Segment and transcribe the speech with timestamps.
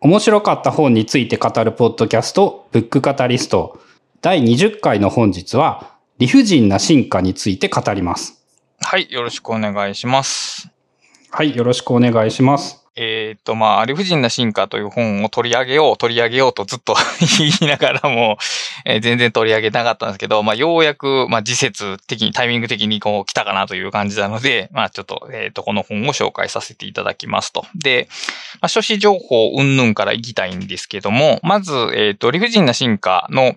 [0.00, 3.80] 面白かった本について語るポッドキャスト、ブックカタリスト。
[4.20, 8.40] 第20回の本日は、理不尽な進化について語ります。
[8.80, 10.70] はい、よろしくお願いします。
[11.32, 12.77] はい、よろしくお願いします。
[13.00, 16.96] えっ、と、まあ、理不尽な進化という本を取り上げよう、取り上げようとずっと
[17.38, 18.38] 言いながらも、
[18.84, 27.64] えー、全然取り上げなかったんですけど、まあ、ようやく、まあ、時節的に、タイミング的にこう来たかなという感じなので、まあ、ちょっと、えっ、と、この本を紹介させていただきますと。
[27.76, 28.08] で、
[28.54, 33.54] まあ、書誌情報云々からいきたいんですけども、まず、えっ、と、理不尽な進化の、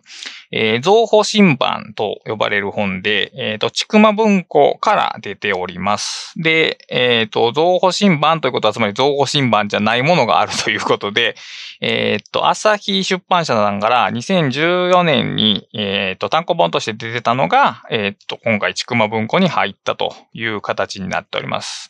[0.52, 6.34] えー、造法新版と呼ばれる本で、えっ、ー、と、ちくま文庫から出ております。
[6.36, 11.36] で、えっ、ー、と、造法新版ということは、つまり造法新版じゃないものがあるということで、
[11.80, 21.90] えっ、と、朝日出版社さんから2014年に、えっ、と、単行本として出てたのが、えっ、と、今回ちくま文庫に入ったという形になっております。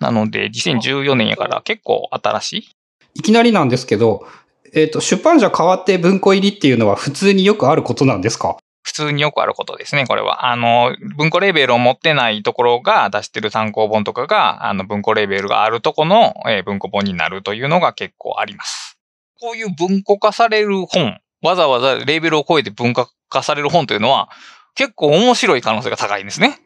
[0.00, 2.68] なので、2014年やから結構新しい？
[3.14, 4.26] いきなりなんですけど、
[4.74, 8.56] えっ、ー、と、出版社変わって文庫入りっていうのは普通によくあることなんですか？
[8.82, 10.50] 普通によくあることですね、これは。
[10.50, 18.98] あの、文庫レーベルを持ってないところが出してる単行本とかが、あの、文庫レーベルがあるとこの、えー、文庫本になるというのが結構あります。
[19.40, 24.28] こういう文庫化される本、わざわざレーベルを超えて文化化される本というのは、
[24.74, 26.58] 結構面白い可能性が高いんですね。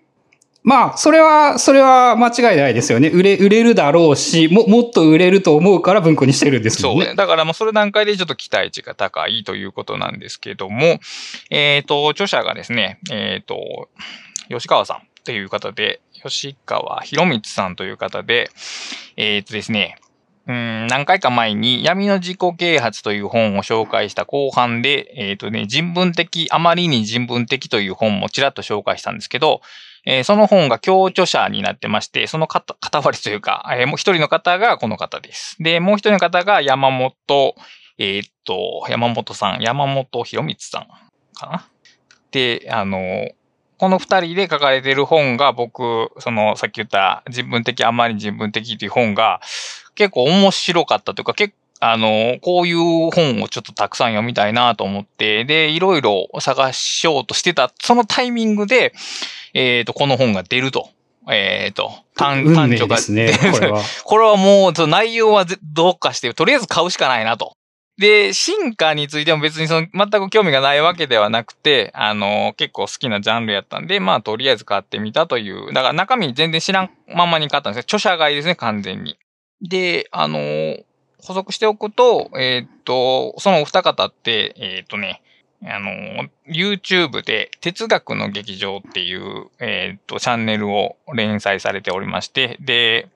[0.64, 3.08] まあ、それは、それは間違いないですよね。
[3.08, 7.04] 売れ、売れるだろうし、も、もっと売れると思うから文庫にしてるんですもんね。
[7.04, 7.16] そうね。
[7.16, 11.00] だからもうそれ段階でちょっと期待値が高いということなんですけども、
[11.50, 13.88] えっ、ー、と、著者がですね、えっ、ー、と、
[14.50, 18.50] 吉川さんという方で、吉川博光さんという方で、
[19.16, 19.96] えっ、ー、とですね、
[20.48, 29.60] うん、何回か前に闇の自己啓発という本を紹介した後半で、えっ、ー、とね、人文的、あまりに人文的という本もちらっと紹介したんですけど、
[30.04, 35.56] えー、その本が共著者になってまして、その片割りというか、えー、もう一人の方がこの方です。
[35.60, 37.54] で、もう一人の方が山本、
[37.98, 40.86] えー、っと、山本さん、山本博光さん
[41.34, 41.68] かな。
[42.30, 43.30] で、あの、
[43.78, 49.40] この二人で書かれてる本が僕、そのさっき言った人文的、あまり人文的という本が
[49.94, 52.78] 結構面白かったというか、結構あの、こういう
[53.10, 58.92] 本をちょっとたくさん読みたいなと思って、で、いろいろ探しようとしてた、そのタイミングで、
[59.54, 60.90] えっ、ー、と、この本が出ると。
[61.30, 62.96] えっ、ー、と、単、単著が。
[62.96, 63.82] ですね、これは。
[64.04, 67.52] これはもう、内容はどうかして、とりあえず買うしかないなと。
[67.98, 75.72] で、進化についても別にその、全く興味がないわけではなくて、あの、結構好きなジャンルやったんで、まあ、とりあえず買ってみたという。
[75.72, 79.18] だから中身全然知らんままに買ったんです著者買いですね、完全に。
[79.60, 80.38] で、あの、
[81.20, 85.20] 補足しておくと、えっ、と、そのお二方って、えっ、とね、
[85.64, 93.08] あの、YouTube で哲学の劇場っていう、えっ、と、チャンネルを連載されておりまして、で、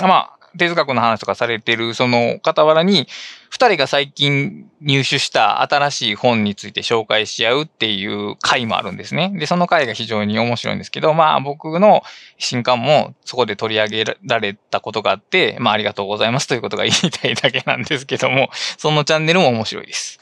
[0.00, 3.06] まあ、哲学の話とかされてるその傍らに、
[3.50, 9.32] 二人が最近入手した新しい本について紹介し合うっていう回もあるんですね。
[9.38, 12.02] で、その回が非常に面白いんですけど、まあ僕の
[12.36, 20.17] 新刊もそこで取り上げられたことがあって、まあありがとうございますということが言いたいだけなんですけども、そのチャンネルも面白いです。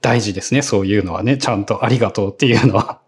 [0.00, 1.36] 大事ですね、そういうのはね。
[1.36, 3.00] ちゃんとありがとうっていうのは。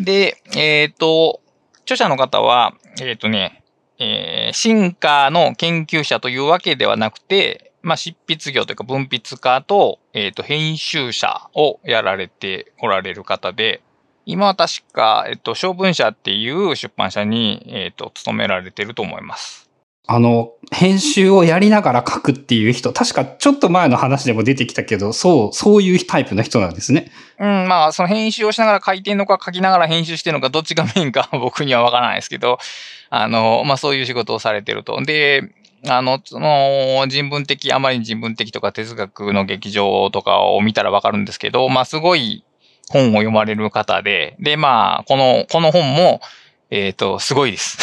[0.00, 1.40] で、えっ、ー、と、
[1.82, 3.62] 著者の方は、えっ、ー、とね、
[3.98, 13.82] えー、進化の研究者というわけではなくて、まあ、執筆業というか文筆家と、えっ、ー、と、編集者をやられておられる方で、
[14.24, 19.61] 今は確か、えっ、と、小文社っていう出版社に、えっ、と、勤められてると思います。
[20.06, 27.12] あの、編集をやりながら書くっていう人、確かちょっと前の話でも出てきたけど、そう、そういうタイプの人なんですね。
[27.38, 32.58] うん、まあ、その編集をしながら書いてんのか書きながら編集してるのか、どっちがメインか僕にはわからないですけど、
[33.10, 35.00] あの、まあそういう仕事をされてると。
[35.02, 35.54] で、
[35.86, 42.44] あの、その、人文的、あまりに人文的とか哲学の劇場とかを見たらわかるんですけど、まあすごい
[42.90, 46.20] 本を読まれる方で、で、まあ、この、この本も、
[46.74, 47.76] えっ、ー、と、すごいです。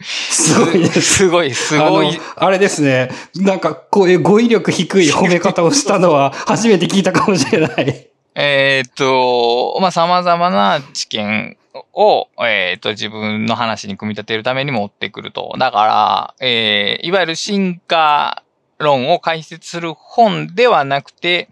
[0.00, 1.02] すごいです。
[1.02, 2.46] すごい、すごいあ。
[2.46, 3.10] あれですね。
[3.34, 8.08] なんか、こういう語彙力低い褒め方をしたのは初めて聞いたかもしれない。
[8.34, 11.58] えっと、まあ、様々な知見
[11.92, 15.54] を、えっ、ー、と、自分の話に組み立てるために持ってくると。
[15.58, 18.42] だから、えー、いわゆる進化
[18.78, 21.50] 論を解説する本ではなくて、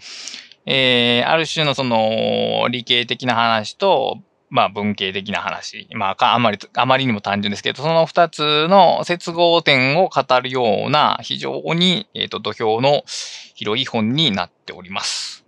[0.64, 4.22] えー、ある種のその理系的な話と
[4.54, 5.88] まあ文系的な話。
[5.94, 13.02] まあ、あまり、あまりにも単純ですけど、その二つの接合点を語るような非常に、えっ、ー、と、土俵の
[13.56, 15.44] 広い本になっております。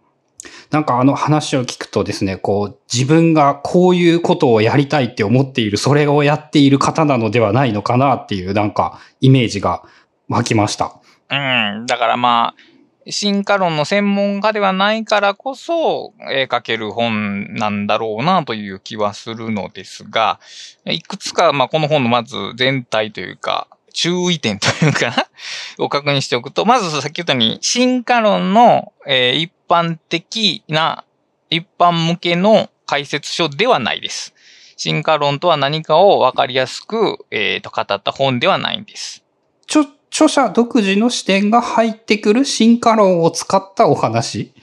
[0.73, 9.85] なんかあの話を聞くとですね、こう、自分がこういうことをやりたいって思っている、それをやっている方なのではないのかなっていう、なんか、イメージが
[10.29, 10.97] 湧きました。
[11.31, 11.35] う
[11.83, 11.87] ん。
[11.87, 12.76] だからまあ、
[13.09, 20.41] 進化論の専門家ではないからこそ、えー、書ける本なんだろうなという気はするのですが、
[20.85, 25.29] いくつか、まあ、この本のまず全体というか、注意点というか
[25.79, 31.05] を確認しておくと、まずさっき言ったように、進化論の、え、一般的な、
[31.49, 34.35] 一般向けの解説書ではないです。
[34.77, 39.25] 進化論とは何かをわかりやすく、えー、と語った本ではないんです。
[39.67, 39.87] ちょ、
[40.17, 44.55] 著者独自の視点が入ってくる進化論を使ったお話？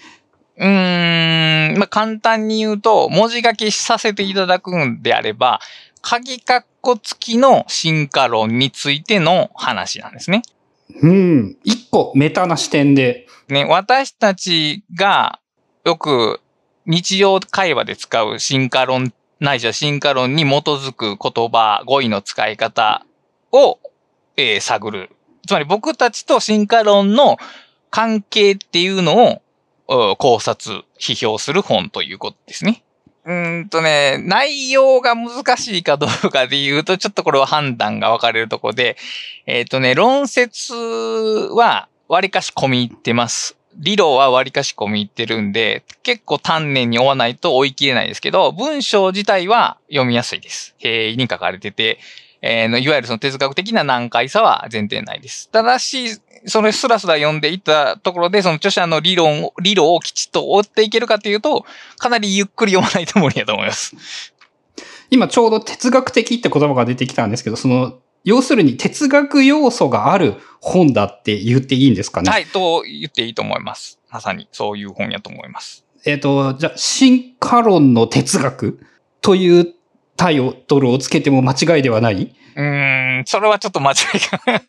[0.57, 5.59] うーん、まあ、簡単に言うと、文字書きさせていただくんであれば、
[6.01, 10.41] 鍵括弧付きの進化論についての話なんですね。
[11.03, 11.55] うん。
[11.63, 13.27] 一個メタな視点で。
[13.47, 15.38] ね、私たちが
[15.85, 16.41] よく
[16.88, 23.05] 日常会話で使う進化論ないしは進化論に基づく言葉、語彙の使い方
[23.51, 23.77] を、
[24.35, 25.11] えー、探る。
[25.47, 27.37] つまり僕たちと進化論の
[27.89, 29.41] 関係っていうの
[29.87, 32.83] を考察、批評する本ということですね。
[33.25, 38.97] うんとね、内容が難しいかどうかで言うと、ちょっとこれは判断が分かれるとこで、
[39.45, 43.55] えっ、ー、とね、論説は割かし込み入ってます。
[43.77, 50.75] 理論は割かし込み入ってるんで、結構丹念に追わないと追い切れないですけど、文章自体は読みやすいです。
[50.77, 51.99] 平易に書かれてて、
[52.45, 55.49] えー、いわゆるその哲学的な難解さは全然ないです。
[55.49, 61.65] ただし、それスラスラ読んでいったところで、その著者の理論を、理論をきちっと追っていけるかというと、
[61.97, 63.95] かなりゆっくり読まないと無理だと思います。
[65.09, 72.29] 今ちょうど哲学的って言葉が出てきたんですけど、その、要するに哲学要素がある本だって言っていいんですかね？
[72.29, 73.99] はい、と言っていいと思います。
[74.09, 75.85] まさにそういう本やと思います。
[76.05, 78.79] えっ、ー、と、じゃあ、進化論の哲学
[79.21, 79.73] という
[80.15, 82.33] タイトルをつけても間違いではない？
[82.56, 84.62] うん、それはちょっと間違いか。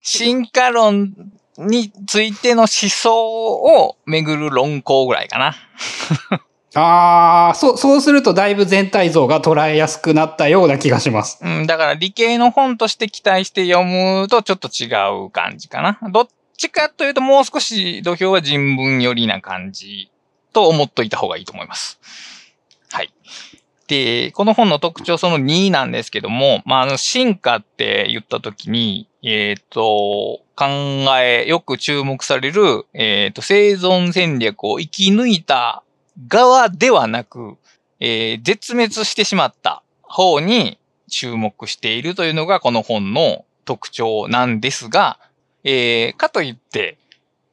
[0.00, 1.14] 進化論
[1.58, 5.54] についての思想を巡る論考ぐらいかな。
[6.74, 11.38] ああ、そう、そうするとだいぶ全体像が捉えやすくなったような気がします。
[11.42, 14.86] うん、だから理系の本として期待して読むとちょっと違
[15.24, 15.98] う感じかな。
[16.10, 20.10] どっちかというともう少し土俵は人文寄りな感じ
[20.52, 21.98] と思っといた方がいいと思います。
[23.88, 24.26] はい。
[24.26, 30.66] で、この本の特徴その2なんですけども、まあ、あの、進化って言ったときに、えっ、ー、と、考
[31.20, 35.82] え、よく注目される、えっ、ー、と、生存戦略を生き抜いた
[36.26, 37.56] 側ではなく、
[38.00, 45.18] えー、絶滅してしまった方に注目しているというのがこの本の特徴なんですが、
[45.64, 46.98] えー、かといって、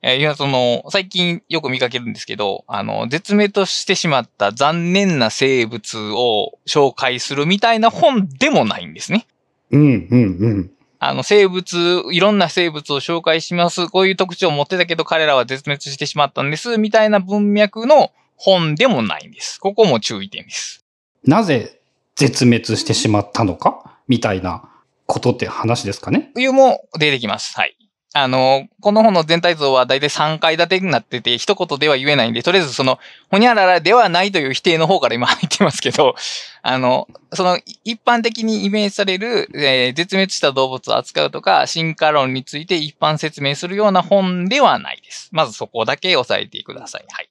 [0.08, 9.26] えー、その、最近よく見かけるんですけど、あの、絶滅してしまった残念な生物を紹介するみたいな本でもないんですね。
[9.72, 10.16] うん、うん、う
[10.60, 10.72] ん。
[11.00, 13.88] あの、生物、いろんな生物を紹介します。
[13.88, 16.78] こういう特徴を持ってたけど彼らは絶滅してしまったんです。
[16.78, 19.60] みたいな文脈の本でもないんです。
[19.60, 20.86] ここも注意点です。
[21.24, 21.80] なぜ
[22.16, 24.70] 絶滅してしまったのかみたいな
[25.08, 26.32] ことって話ですかね？
[26.38, 27.56] いうも出てきます。
[27.56, 27.75] はい。
[28.18, 32.98] あの、この本の全体像はだいたい3階建てになってて、一言では言えないんで、とりあえずその、
[33.30, 36.16] ほにゃららではないという否定の方から今入ってますけど、
[36.64, 45.28] あの、その、一般的にイメージされる、えー、絶滅した動物を扱うとか、進化論について一般説明するような本ではないです。
[45.34, 47.06] まずそこだけ押さえてください。
[47.10, 47.30] はい。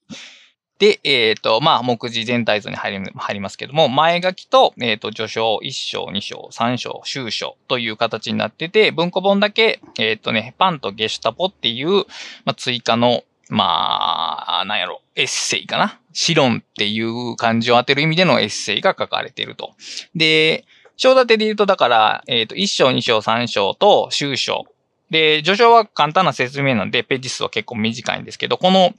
[0.78, 11.90] で、えっ、ー、と、まあ、目次全体図に入り入りますけども、前書きと、えっ、ー、と、序章、1章、2章、3章、終章という形になってて、文庫本だけ、えっ、ー、とね、パンとゲシュタポっていう、
[12.44, 16.00] まあ、追加の、まあ、なんやろ、エッセイかな？
[16.12, 19.74] 詩論っていう漢字を当てる意味でのエッセイが書かれていると。
[20.14, 20.64] で、
[20.96, 24.64] 章立てで言うと、だから、えっ、と、1章、2章、3章と終章
[25.14, 28.92] で、序章は簡単な説明なんで、ページ数は結構短いんですけど、この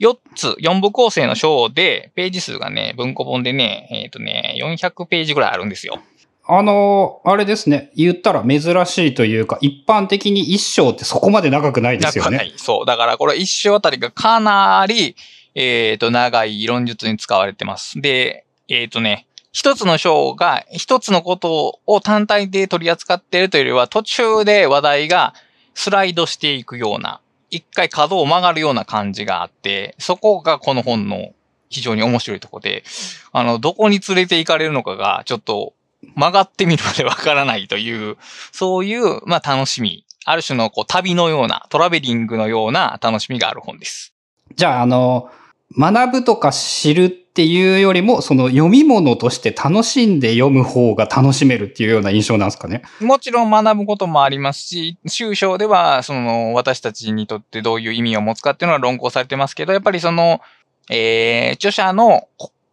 [0.00, 6.00] 4つ、4部構成の章で、ページ数がね、文庫本でね、えっ、ー、とね、400ページぐらいあるんですよ。
[6.48, 7.92] あの、あれですね。
[7.94, 12.38] 言ったら珍しいというか、一般的に一章ってそこまで長くないですよね。
[12.38, 12.52] 長い。
[12.56, 12.86] そう。
[12.86, 15.14] だからこれ一章あたりがかなり、
[15.54, 18.00] えっ、ー、と、長い論述に使われてます。
[18.00, 25.34] で、えっ、ー、とね、一つの章が一つのことを単体で取り扱っているというよりは、途中で話題が
[25.74, 31.32] スライドしていくような、一回角を曲がるような感じがあって、そこがこの本の
[31.68, 32.84] 非常に面白いとこで、
[33.32, 35.72] あの、どこに連れて行かれるのかが、ちょっと
[36.14, 38.16] 曲がってみるまでわからないという、
[38.52, 40.04] そういう、まあ楽しみ。
[40.26, 44.12] ある種のこう旅のような、トラベリングのような楽しみがある本です。
[44.54, 45.30] じゃあ、あの、
[45.76, 52.82] 学ぶとか知るっていうよりも、その読み物として楽しんで読む方が楽しめるっていうような印象なんですかね。
[53.00, 60.40] もちろん学ぶこともありますし、修章では、その、私たちにとってどういう意味を持つかっていうのは論考されてますけど、やっぱりその、
[60.90, 62.26] えー、著者の、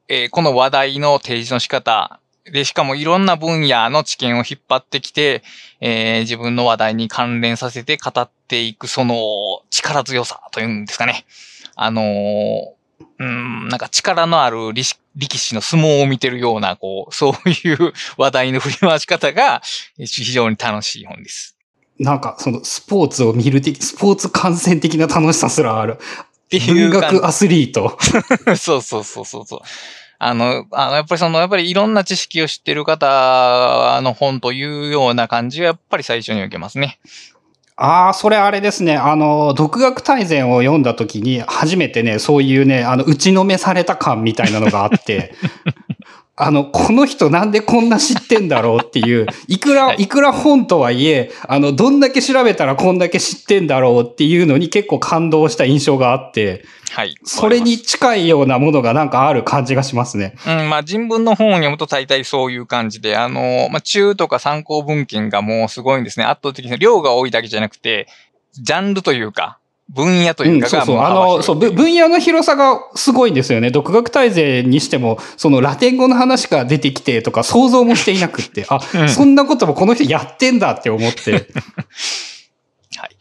[0.08, 2.20] えー、この話題の提示の仕方、
[2.51, 5.44] で、しかもいろんな分野の知見を引っ張ってきて、
[5.82, 9.16] えー、自分の話題に関連させて語っていく、その
[9.70, 11.25] 力強さというんですかね。
[11.75, 12.76] あのー、
[13.20, 14.74] うん、なんか力のある
[15.16, 19.62] 力士の相撲を見てるような、こう、 そういう話題の振り回し方が
[19.98, 21.56] 非常に楽しい本です。
[22.00, 25.98] なんか、そのスポーツを見る的、スポーツ観戦的な楽しさすらある。
[26.00, 26.89] っていう。
[26.92, 27.98] 文学アスリート。
[28.56, 29.60] そうそうそうそうそう。
[30.20, 37.00] あの、あの、やっぱりその、やっぱりいろんな知識を知ってる方の本というような感じはやっぱり最初に受けますね。
[37.79, 38.98] ああ、それあれですね。
[38.98, 45.36] あの、独学大全を読んだ時に、初めてね、そういうね、あの、打ちのめされた感みたいなのがあって、
[46.39, 57.15] あの、この人なんでこんな知ってんだろうっていう、 いくら、いくら本とはいえ、あの、どんだけ調べたらこんだけ知ってんだろうっていうのに結構感動した印象があって、はい。
[57.24, 60.36] それに近いようなものがなんかある感じがしますね。
[60.46, 66.25] うん、まあ人文の本を読むと大体そういう感じで、あの、まあ中とか参考文献がもうすごいんですね。
[66.25, 68.08] 圧倒的に量が多いだけじゃなくて、
[68.53, 69.58] ジャンルというか、
[69.89, 71.06] 分野というかが、うん、そうそう。
[71.06, 73.72] あの、そう、分野の広さがすごいんですよね。
[73.72, 81.32] 独学大全にしても、そのラテン語の話が出てきてとか想像もしていなくって、あ、 うん、そんなこともこの人やってんだって思って。
[81.32, 83.15] はい。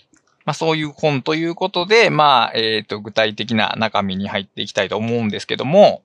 [0.45, 6.03] まあそういう本ということで、まあ、えっ、ー、と、具体的な中身に入っていきたいと思うんですけども、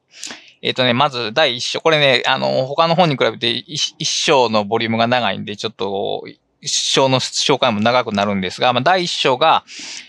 [0.62, 1.82] えっ、ー、とね、まず第一章。
[1.82, 6.24] これね、あの、他の本に比べて一章のボリュームが長いんで、ちょっと
[6.63, 9.63] 章の紹介も長くなるんですが、まあ、第一章が、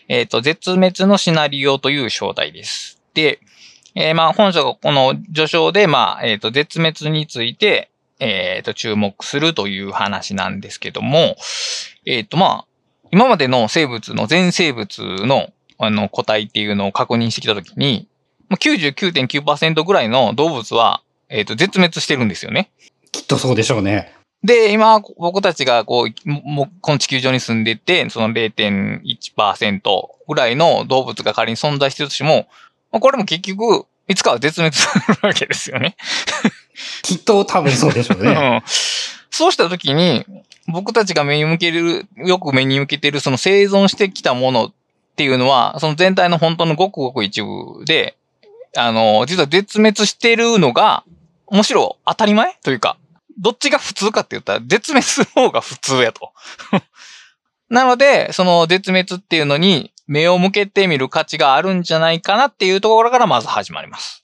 [0.08, 3.00] えっ、ー、と、絶滅のシナリオという章題です。
[3.14, 3.40] で、
[3.94, 7.90] えー、まあ、本書がこの序章で、まあ、えっ、ー、と、絶滅について、
[8.20, 11.36] えっ、と、注目するという話なんですけども、
[12.06, 12.66] えっ、と、まあ、
[13.10, 18.08] 今までの生物の全生物の、あの、個体っていうのを確認してきたときに、
[18.50, 22.70] 99.9%ぐらいの動物は、えっ、と、絶滅してるんですよね。
[23.10, 24.14] きっとそうでしょうね。
[24.44, 29.80] で、今、僕たちがこう、もこの地球上に住んでて、その0.1%
[30.26, 32.48] ぐらいの動物が仮に存在してるとしても、
[32.90, 35.96] これも結局、いつかは絶滅するわけですよね。
[37.02, 38.30] きっと多分そうでしょうね。
[38.34, 38.62] うん、
[39.30, 40.26] そうしたときに、
[40.66, 44.72] 僕たちが目に向ける、よく目に向けてるその生存してきたものっ
[45.16, 48.16] ていうのは、その全体の本当のごくごく一部で、
[48.76, 51.04] あの、実は絶滅してるのが、
[51.50, 52.96] むしろ当たり前というか、
[53.38, 56.32] どっちが普通かって言ったら、絶滅する方が普通やと。
[57.68, 64.22] なので、その絶滅っていうのに目を向けてみる価値があるんじゃないかなっていうところからまず始まります。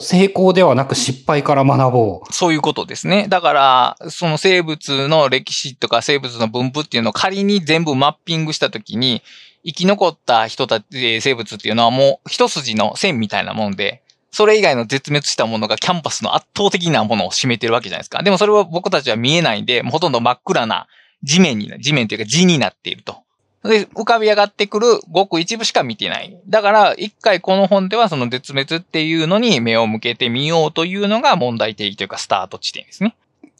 [0.00, 2.32] 成功ではなく失敗から学ぼう。
[2.32, 3.26] そういうことですね。
[3.28, 9.22] だから、その生物の歴史とか生物の分布っていうのを仮に全部マッピングしたときに、
[9.64, 18.22] 生き残った人たち、生物っていうのはもう一筋の線みたいなもんで、それ以外の絶滅したものがキャンパスの圧倒的なものを占めてるわけじゃないですか。
[18.22, 20.86] でもそれは僕たちは見えないんで、ほとんど真っ暗な
[21.22, 23.16] 地面に、地面というか地になっていると。
[23.64, 26.36] で、浮かび上がってくるごく一部しか見てない。
[26.46, 33.16] だから、一回この本ではその絶滅っていうのに目を向けてみようというのが問題定義というかスタート地点ですね。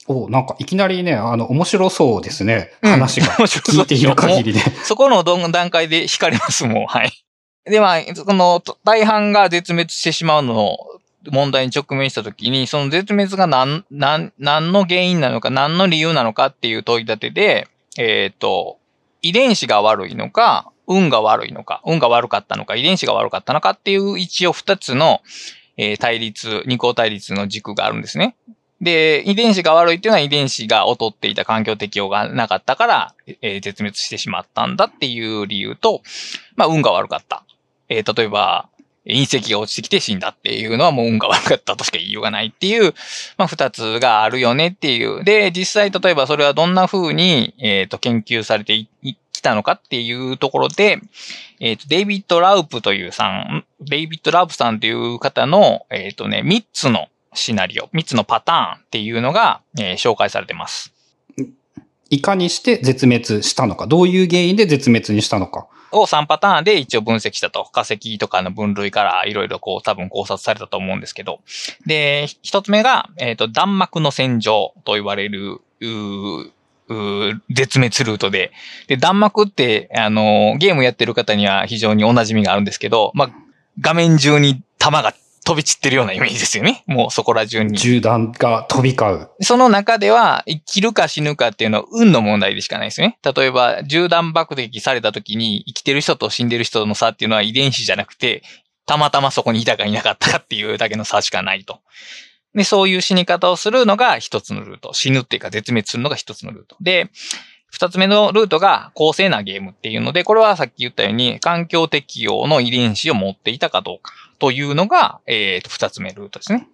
[0.07, 2.71] おなんかいきなりね、あの、面白そうですね。
[2.83, 4.61] 話が聞いている限りで。
[4.85, 6.87] そこの段階で惹かれます、もう。
[6.87, 7.13] はい。
[7.69, 18.79] で、まあ、その、大半が絶滅してしまうのを問題に直面したときに、その絶滅が何、何、何の原因なのか、何の理由なのかっていう問い立てで、えっ、ー、と、
[19.23, 25.21] 遺伝子が悪いのか、運が悪いのか、運が悪かったのか、遺伝子が悪かったのかっていう一応二つの、
[25.77, 28.35] えー、対立、二項対立の軸があるんですね。
[28.81, 36.03] で、遺伝子が悪いっていうのは遺伝子が劣っていた環境適応がなかったから、えー、絶滅してしまったんだっていう理由と、
[36.57, 37.45] まあ、運が悪かった。
[37.89, 38.69] えー、例えば、
[39.09, 42.95] 隕石が落ちてきて死んだっていうのはもう運が悪かったとしか言いようがないっていう、
[43.39, 45.25] まあ二つがあるよねっていう。
[45.25, 48.87] で、実際例えばそれはどんな風に、えっ、ー、と、研究されて
[49.33, 51.01] きたのかっていうところで、
[51.61, 60.93] えっ、ー、と、デイビッド・ラウプというさん、デイビッド・ラウプさんという方の、えっ、ー、とね、三つのシナリオ、三つのパターンっていうのが、えー、紹介されてます。
[62.11, 65.67] いかにして絶滅したのか、どういう原因で絶滅にしたのか。
[65.93, 67.65] を3パターンで一応分析したと。
[67.65, 71.41] 化石とかの分類からいろいろこう多分考察されたと思うんですけど。
[71.87, 75.61] で、一つ目が、えっ、ー、と、弾幕の洗浄と言われる、
[77.51, 78.53] 絶滅ルートで。
[78.87, 83.31] で、弾幕って、あの、ゲームやってる方には非常にお馴染みがあるんですけど、まあ、
[83.81, 85.15] 画面中に弾が
[85.49, 86.85] 飛び散ってるようなイメージですよね。
[86.87, 87.79] もうそこら中に。
[87.79, 89.31] 銃弾が飛び交う。
[89.41, 93.19] その中では、生きるか死ぬかっていうのは運の問題でしかないですよね。
[93.35, 98.43] 例えば、銃弾爆撃された時に生きてる人と死んでる人の差っていうのは遺伝子じゃなくて、
[98.85, 101.81] たまたまそこにいたかいなかったかっていうだけの差しかないと。
[102.55, 104.93] で、そういう死に方をするのが一つのルート。
[104.93, 106.77] 死ぬっていうか絶滅するのが一つのルート。
[106.83, 107.11] で、
[107.71, 116.69] 二つ目のルートが公正なゲームっていうので、これはさっき言ったように環境適用の遺伝子を持っていたかどうかというのが、えっ、と、二つ目ルートですね。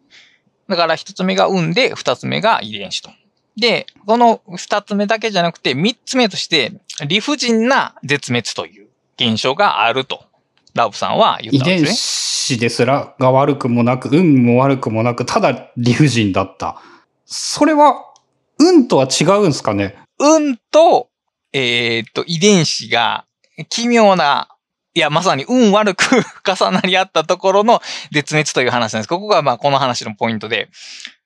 [0.69, 3.11] だから一つ目が運で、二つ目が遺伝子と。
[3.57, 6.73] で、この二つ目だけじゃなくて、三つ目として
[7.07, 10.25] 理不尽な絶滅という現象があると、
[10.75, 11.97] ラブさんは言遺伝ったんですね。
[12.57, 16.81] 子ですらが悪くもなく、運も悪くもなく、ただ理不尽だった。
[17.27, 18.13] それは、
[18.59, 19.97] 運とは違うんですかね？
[20.19, 21.09] 運と、
[21.53, 23.25] えーっと、遺伝子が
[23.69, 24.49] 奇妙な、
[24.95, 26.05] いや、まさに運悪く
[26.47, 27.81] 重なり合ったところの
[28.13, 29.09] 絶滅という話なんです。
[29.09, 30.69] ここがまあこの話のポイントで、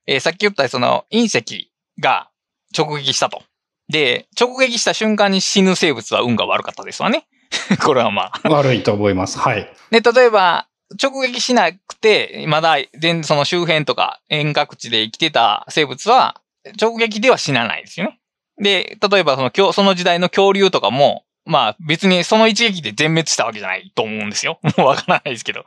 [0.07, 2.29] えーさっき言ったその隕石が
[2.75, 3.43] 直撃したと。
[3.87, 7.27] で、直撃した瞬間に死ぬ生物は運が悪かったですわね。
[7.83, 8.49] これはまあ。
[8.49, 9.37] 悪いと思います。
[9.37, 9.71] はい。
[9.91, 10.67] で、例えば、
[11.01, 16.41] 直撃しなくて、まだ全その周辺とか遠隔地で生きてた生物は、
[16.79, 18.19] 直撃では死なないですよね。
[18.57, 24.59] で、例えばその恐、その時代の恐竜とかも、まあ別にその一撃で全滅したわけじゃないと思うんですよ。
[24.77, 25.65] もうわからないですけど。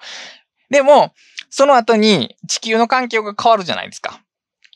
[0.71, 1.15] でも、
[1.51, 4.21] その後に地球の環境が変わるじゃないですか。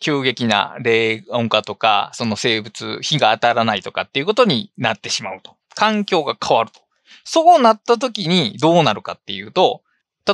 [0.01, 5.57] 急激な冷温化とか、その生物、火が当たらないとかっていうことになってしまうと。
[5.75, 6.81] 環境が変わると。
[7.25, 9.83] そうなった時にどうなるかっていうと、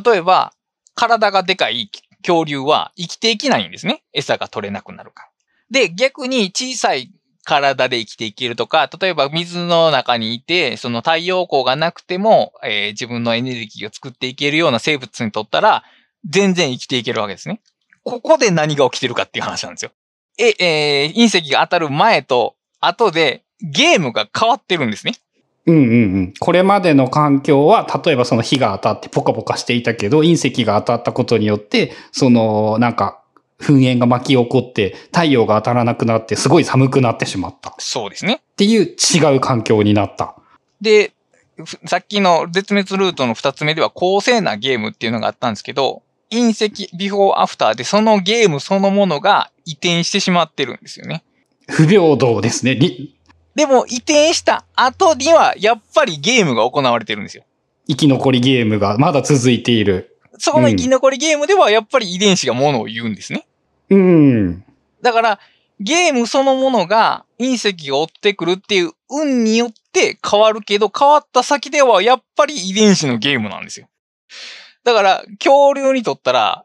[0.04, 0.52] 例えば、
[0.95, 1.90] 体がでかい
[2.23, 4.02] 恐竜は生きていけないんですね。
[4.12, 5.28] 餌が取れなくなるから。
[5.71, 7.11] で、逆に小さい
[7.44, 15.82] 体で生きていけるとか、例えば水の中にいて、その太陽光がなくても、えー自分のエネルギーを作っていけるような生物にとったら、
[16.28, 17.61] 全然生きていけるわけですね。
[18.04, 19.90] ここで何が起きてるかっていう話なんですよ。
[20.38, 25.14] え、えー隕石が当たる前と後でゲームが変わってるんですね。
[25.66, 25.87] うんうんう
[26.22, 26.34] ん。
[26.38, 33.22] これまでの環境は、例えばその火が当たってポカポカしていたけど、隕石が当たったことによって、その、なんか、
[33.62, 37.70] 噴煙が巻き起こって、太陽が当たらなくなって、すごい寒くなってしまった。
[37.70, 38.42] っそうですね。
[38.56, 40.34] ていう違う環境になった。
[40.80, 41.12] で、
[41.64, 51.22] ふさっきの絶滅ルートの二つ目では公正なゲームっていうのがあったんですけど、隕石ビフォーアフターでそのゲームそのものが移転してしまってるんですよね。
[51.68, 52.75] 不平等ですね。
[52.75, 53.16] り
[53.54, 57.44] でも移転した後にはやっぱりゲームが行われてるんですよ。
[57.86, 60.16] 生き残りゲームがまだ続いている。
[60.38, 63.46] そこの生き残りゲームではやっぱり遺伝子がものを言うんですね。
[63.90, 64.64] うん。
[65.02, 65.40] だから、
[65.80, 73.88] ゲームそのものが隕石が追ってくるっていう運によって変わるけど、変わった先ではやっぱり遺伝子のゲームなんですよ。
[74.84, 76.64] だから、恐竜にとったら、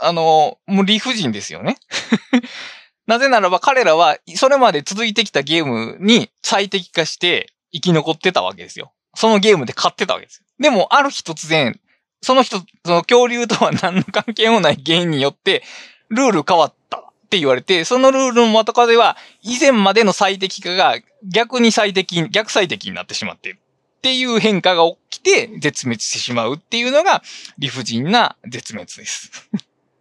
[0.00, 1.76] あの、もう理不尽ですよね。
[3.06, 8.92] なぜならば彼らは、それまで続いてきたゲームに最適化して生き残ってたわけですよ。
[9.14, 10.46] そのゲームで勝ってたわけですよ。
[10.58, 11.78] でも、ある日突然、
[12.22, 15.62] その人、その恐竜とは何の関係もない原因によって、
[16.14, 20.96] ルール変わったって言われて、そのルールのまとかでは、以前までの最適化が
[21.26, 23.58] 逆に最適、逆最適になってしまっている。
[23.58, 27.22] っていう変化が起きて、絶滅してしまうっていうのが
[27.58, 29.48] 理不尽な絶滅です。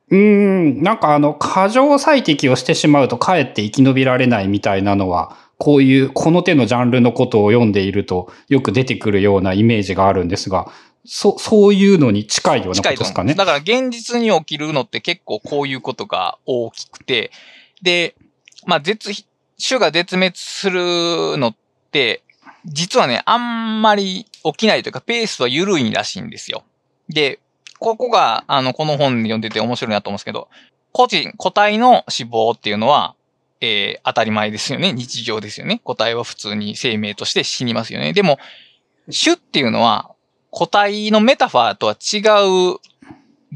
[0.09, 10.69] うーん、なんかあの、過剰最適をしてしまうとかえって生き延びられないみたいなのは、こういう、この手のジャンルのことを読んでいるとよく出てくるようなイメージがあるんですが、
[11.05, 12.89] そ、そういうのに近いようなこと。
[12.95, 13.35] ですかね。
[13.35, 17.31] だから現実に起きるのって結構こういうことが大きくて、
[17.81, 18.15] で、
[18.65, 19.09] まあ、絶、
[19.65, 21.55] 種が絶滅するのっ
[21.91, 22.23] て、
[22.65, 26.63] 実はね、あんまり起きないというか、ペースは緩いらしいんですよ。
[27.09, 27.39] で、
[27.79, 30.47] ここが、あの、この本読んでて面白いなと思うんですけど、
[30.93, 33.15] 個人、個体の死亡っていうのは、
[33.59, 34.93] えー当たり前ですよね。
[34.93, 35.81] 日常ですよね。
[35.83, 38.13] 個体は普通に生命として死にますよね。
[38.13, 38.37] でも、
[39.11, 40.12] 種っていうのは、
[40.53, 42.77] 個体のメタファーとは違う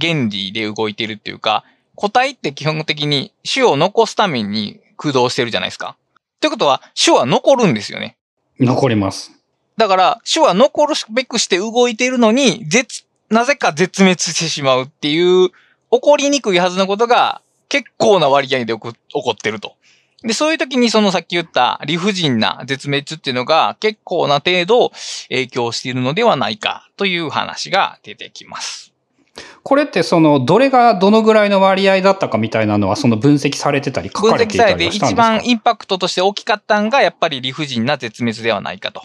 [0.01, 5.95] 原理で動いてるっていうか、個体って基本的に種を残すために駆動してるじゃないですか。
[6.37, 8.17] ってことは、種は残るんですよね。
[8.59, 9.31] 残ります。
[9.77, 15.49] だから、種は残るべくして動いているのに、絶、なぜか絶滅してしまうっていう、
[15.91, 18.91] 起こりにくいはずのことが、結構な割合で起こ
[19.31, 19.75] ってると。
[20.27, 24.91] で、そういう時にそのさっき言った理不尽な絶滅っていうのが結構な程度
[25.29, 28.93] 影響しているのではないかという話が出てきます。
[29.63, 39.01] これってその、どれがどのぐらいの割合だったかみたいなのは、その分析されてたり書分かれていた析されて一番インパクトとして大きかったんが、やっぱり理不尽な絶滅ではないかと。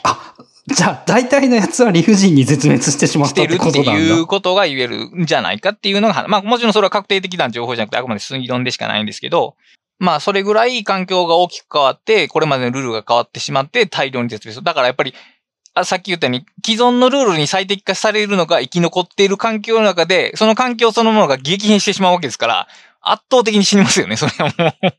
[0.68, 4.00] じゃあ、大体のやつは理不尽に絶滅してしまっしたてってるってことなんだ。
[4.00, 9.56] いうことが言えるんじゃないかっていうのが、まあもちろんそれは確定的な情報じゃなくてあくまで推論でしかないんですけど、
[10.02, 14.64] まあそれぐらい環境が大きく変わって、これまでのルールが変わってしまって大量に絶滅する。
[14.64, 15.14] だからやっぱり、
[15.74, 22.68] あさっき言ったように、既存のルールに最適化されるのが生き残っている環境の中で、その環境そのものが激変してしまうわけですから、
[23.00, 24.90] 圧倒的に死にますよね、それはも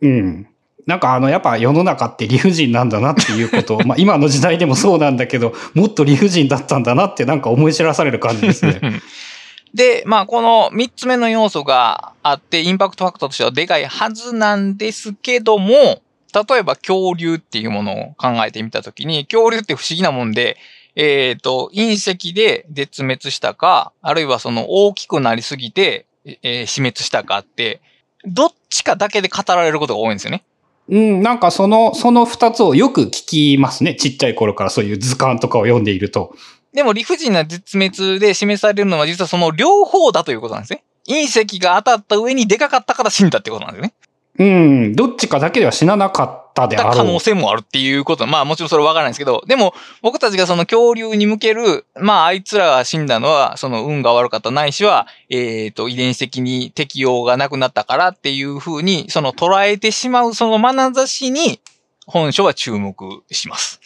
[0.00, 0.08] う。
[0.08, 0.48] うん。
[0.84, 8.80] なんかあの、やっぱ世の中って理不尽なんだなっていうことを、 まあ今の時代でもそうなんだけど、もっと理不尽だったんだなってなんか思い知らされる感じですね。
[9.74, 16.02] で、まあ、この三つ目の要素があって、インパクトファクターとしてはでかいはずなんですけども、
[16.34, 20.56] 例えば恐竜っていうものを考えてみたときに、恐竜って不思議なもんで、
[20.94, 27.80] えっ、と、隕石で絶滅したか、あるいはその大きくなりすぎて、えー死滅したかって、
[28.24, 30.44] どっちかだけで語られることが多いんですよね。
[30.88, 33.10] うん、なんかその、その二つをよく聞
[33.54, 33.94] きますね。
[33.94, 36.34] ちっちゃい頃からそういう図鑑とかを読んでいると。
[36.72, 40.84] でも理不尽な絶滅で示されるのは実はその両方だということなんですね。
[41.08, 43.94] 隕石が当たった上にでかかったから死んだってことなんですよね。
[44.38, 47.20] うん、どっちかだけでは死ななかったであ可能ろう。
[47.20, 48.26] 性もあるっていうこと。
[48.26, 61.60] まあもちろんそれはわからないですけど、でも僕たちがその恐竜に向ける、まああいつらが死んだのはその運が悪かったないしは、えっ、と遺伝子的に適応がなくなったからっていうふうに、その捉えてしまうその眼差しに
[62.06, 63.81] 本書は注目します。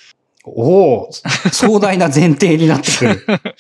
[0.46, 1.10] おお
[1.52, 3.26] 壮大な前提になってくる。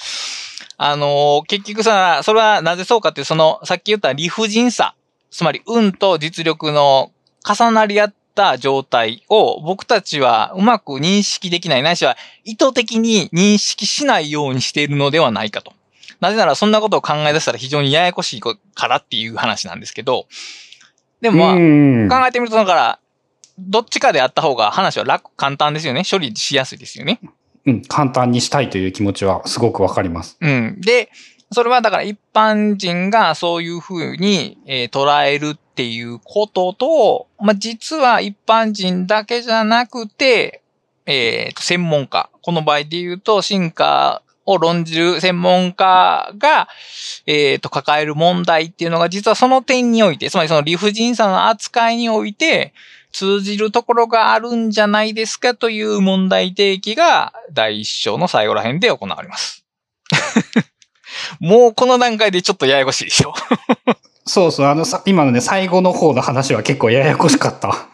[0.78, 4.94] あのー結局さ、それはなぜそうかっていう、その、さっき言った理不尽さ、
[5.30, 7.10] つまり運と実力の
[7.46, 15.72] 重なり合った状態を僕たちはうまく認識できない、ないしは意図的に認識しないようにしているのではないかと。
[16.20, 18.56] なぜならそんなことを考え出したら非常にややこしいか
[18.88, 20.26] らっていう話なんですけど、
[21.20, 22.08] でもまあ、うん。
[22.08, 22.98] 考えてみるとだから、
[23.58, 26.02] どっちかであった方が話は楽、簡単ですよね。
[26.08, 27.20] 処理しやすいですよね。
[27.66, 30.36] うん、簡単にしたいという気持ちはすごくわかります。
[30.40, 30.80] うん。
[30.80, 31.10] で、
[31.52, 40.62] それはだから一般人がそういうふうに、えー捉えるっていうことと、まあ、実は一般人だけじゃなくて、
[41.06, 42.30] えーと専門家。
[42.42, 46.68] この場合で言うと、進化を論じる専門家が、
[47.26, 52.72] えーと、抱える問題っていうのが、実はその点において、つまりその理不尽さの扱いにおいて、
[53.16, 59.64] 通じるところがあるんじゃないですかという問題提起が第一章の最後ら辺で行われます。
[61.40, 63.32] もうこの段階でちょっとややこしいでしょ。
[64.26, 67.88] そうそう、あのさ、今のね、最後の方の話は結構ややこしかった。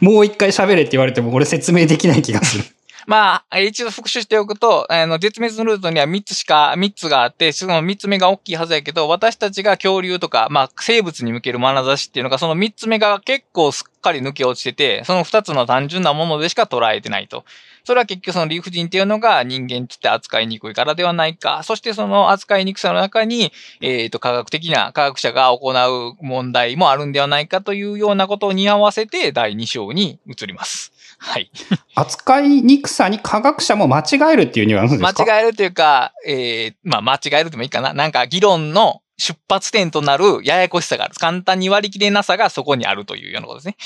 [0.00, 2.64] もう一回喋れって言われても俺説明できない気がする。
[3.06, 17.44] まあ、一度復習しておくと、あの、絶滅のルートには3つしか、3つがあって、その3つ目が大きいはずやけど、私たちが恐竜とか、まあ、生物に向ける眼差しっていうのが、その3つ目が結構すっかり抜け落ちてて、その2つの単純なものでしか捉えてないと。
[17.84, 21.62] それは結局その理不尽っていうのが人間として扱いにくいからではないか。
[21.64, 30.92] そしてその扱いにくさの中に、えっ、と、科学的な科学者が行う問題もあるんではないかというようなことを似合わせて第2章に移ります。
[31.24, 31.50] はい。
[31.94, 35.24] 扱いにくさに科学者も間違えるっていうニュアンスですか？
[35.24, 37.94] 間違えるというか、えー、まあ間違えるでもいいかな。
[37.94, 41.14] なんか議論の出発点となるややこしさがある。
[41.14, 43.76] 簡単に割り切れなさがそこにあるというようなことですね。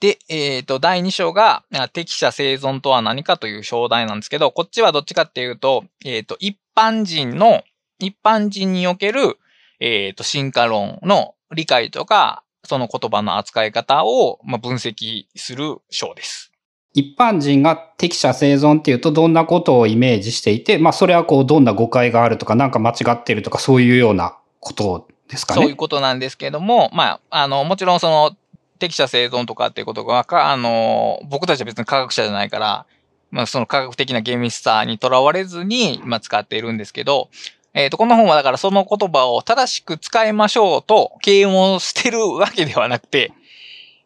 [0.00, 7.62] で、えっ、と、第2章が、あ適者生存とは何かという章題なんですけど、こっちはどっちかっていうと、えっ、と、一般人の、
[7.98, 9.38] 一般人における、
[9.80, 16.52] えっ、と、進化論の理解とか、その言葉の扱い方を、まあ、分析する章です。
[16.92, 25.60] 一般人が適者生存っていうとどんなことをイメージしていて、まあそれはこうどんな誤解があるとかなんか間違ってるとかそういうようなことですかね。
[25.62, 28.36] そういうことなんですけども、まあ、あの、もちろんその、
[28.78, 32.86] 適者生存とかっていうことが、かあの、僕たちは別に科学者じゃないから、
[33.30, 37.28] まあ、その科学的な厳密さにとらわれずに、まあ、使っているんですけど、
[37.76, 43.32] えっ、と、この本はだからその言葉を正しく使いましょうと、啓蒙してるわけではなくて、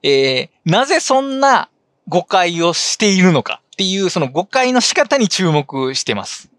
[0.03, 1.69] えーなぜそんな
[2.09, 6.51] 誤解をしているのかっていう、その誤解の仕方に注目してます。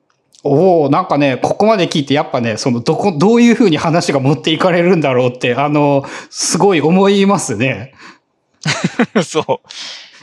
[0.44, 7.94] おおなんかね、ここまで聞いてやっぱね、そのどこ、どういうふうに話が持っていかれるんだろうって、あの、すごい思いますね。
[9.24, 9.68] そう。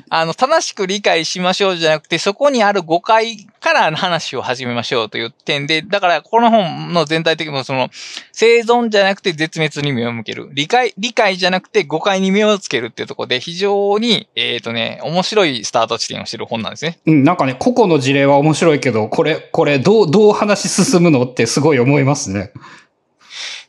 [0.09, 7.91] あの、正しく理解しましょうじゃなくて、そこにある誤解から話を始めましょうという点で、だからこの本の全体的にもその、
[8.33, 10.49] 生存じゃなくて絶滅に目を向ける。
[10.53, 16.99] 理解、理解じゃなくて誤解に目をつけるっていうところで、非常に、えっ、ー、とね、面白いスタート地点をしてる本なんですね。
[17.07, 22.53] うん、なんかね、個々の事例は面白いけど、これ、これ、どう、どう話進むのってすごい思いますね。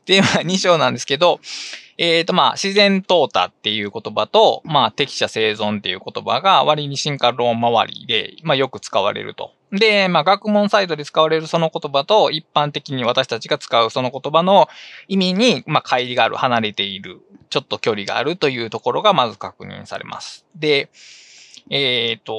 [0.05, 1.39] で、まあ、2章なんですけど、
[2.01, 9.51] えっ、ー、と、まあ、自然淘汰っていう言葉と、まあ、適者生存っていう言葉が割に進化論周りで、まあ、よく使われると。
[9.73, 14.69] で、まあ、学問サイドで使われるその言葉と、一般的に私たちが使うその言葉の
[15.09, 20.45] 意味に、まあ、乖離がある、離れている、ちょっと距離があるというところがまず確認されます。
[20.55, 20.89] で、
[21.69, 22.33] えっ、ー、と、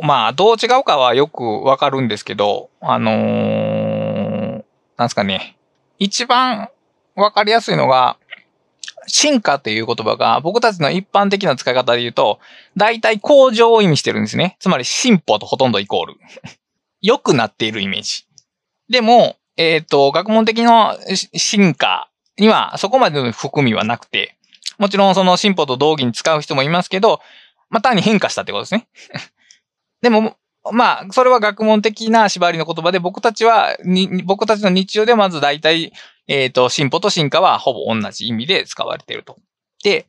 [0.00, 4.64] まあ、どう違うかはよくわかるんですけど、あのー、
[4.96, 5.58] なんすかね。
[5.98, 6.70] 一番
[7.14, 8.16] わかりやすいのが、
[9.10, 12.38] 進化っていう言葉が僕たちの一般的な使い方で言うと、
[12.76, 14.56] 大体向上を意味してるんですね。
[14.60, 16.14] つまり進歩とほとんどイコール。
[17.02, 18.24] 良くなっているイメージ。
[18.88, 20.96] でも、えっ、ー、と、学問的な
[21.34, 24.36] 進化にはそこまでの含みはなくて、
[24.78, 27.20] もちろんその進歩と同義に使う人もいますけど、
[27.68, 28.88] まあ、単に変化したってことですね。
[30.02, 30.36] でも、
[30.72, 33.76] まあ、それは学問的な縛りの言葉で、僕たちは、
[34.24, 35.92] 僕たちの日常でまず大体、
[36.30, 39.36] えっ、ー、と、進歩と進化はほぼ同じ意味で使われていると。
[39.82, 40.06] で、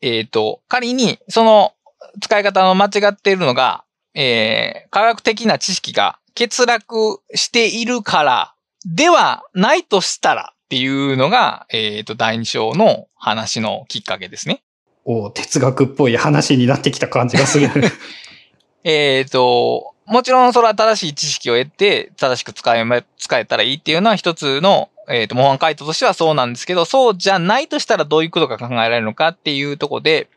[0.00, 1.74] えっ、ー、と、仮に、その
[2.20, 14.64] 使い方の間違っているのが、えー、科学的な知識が欠落しているからではないとしたらっていうのが、えっ、ー、と、第二章の話のきっかけですね。
[15.04, 17.68] お哲学っぽい話になってきた感じがする。
[18.82, 30.28] えっと、もちろんそれは正しい知識を得て、正しく使え、使えたらいいっていうのは一つの、えっ、ー、と、模範回答としてはそうなんですけど、そうじゃないとしたらどういうことが考えられるのかっていうとこで、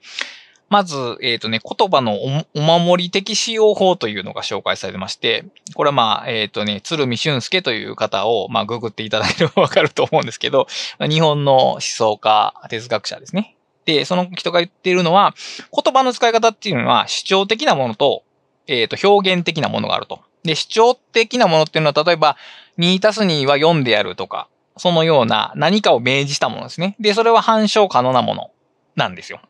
[0.69, 2.17] まず、えっ、ー、とね、言葉の
[2.53, 10.67] お守り的使用法というのが紹介されてまして、これはまあ、えっ、ー、とね、鶴見俊介という方を、まあ、ググっていただければわかると思うんですけど、
[10.99, 13.55] 日本の思想家、哲学者ですね。
[13.85, 15.33] で、その人が言っているのは、
[15.73, 18.23] 言葉の使い方っていうのは主張的なものと、
[18.67, 20.19] えっ、ー、と、表現的なものがあると。
[20.43, 22.35] で、主張的なものっていうのは、例えば、
[22.77, 26.95] 2たす2は読んでやるとか、そのような何かを明示したものですね。
[26.99, 28.51] で、それは反証可能なもの
[28.95, 29.41] なんですよ。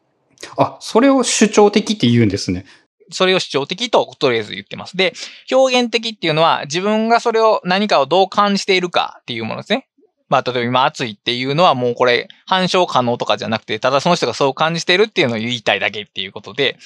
[0.58, 2.66] あ、それを主張的って言うんですね。
[3.10, 4.98] それを主張的ととりあえず言ってます。
[4.98, 5.14] で、
[5.52, 9.88] 表現的っていうのは自分がそれを何かをどう感じているかっていうものですね。
[10.30, 16.78] まあ、例えば今暑いっていうのはもうこれ、反証可能とかじゃなくて、ただその人がそう感じているっていうのを言いたいだけっていうことで、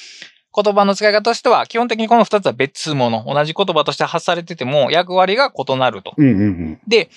[0.53, 3.23] 言葉の使い方としては、基本的にこの二つは別物。
[3.25, 6.13] 同じ言葉として発されてても、役割が異なると。
[6.17, 7.09] うんうんうん、で、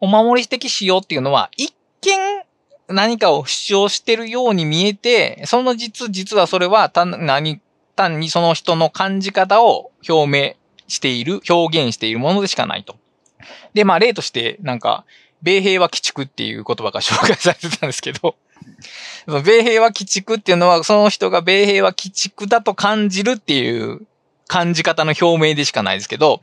[0.00, 2.42] お守り的使用っていうのは、一見
[2.88, 7.60] 何かを主張してるように見えて、その実、実はそれは単何
[7.94, 10.54] 単にその人の感じ方を表明
[10.88, 12.96] している、表現しているものでしかないと。
[13.74, 15.04] で、まあ例として、なんか、
[15.42, 18.36] 米兵は鬼畜っていう言葉が紹介されてたんですけど、
[19.44, 24.06] 米兵は鬼畜っていうのは、その人が米兵は鬼畜だと感じるっていう
[24.48, 26.40] 感じ方の表明でしかないですけど、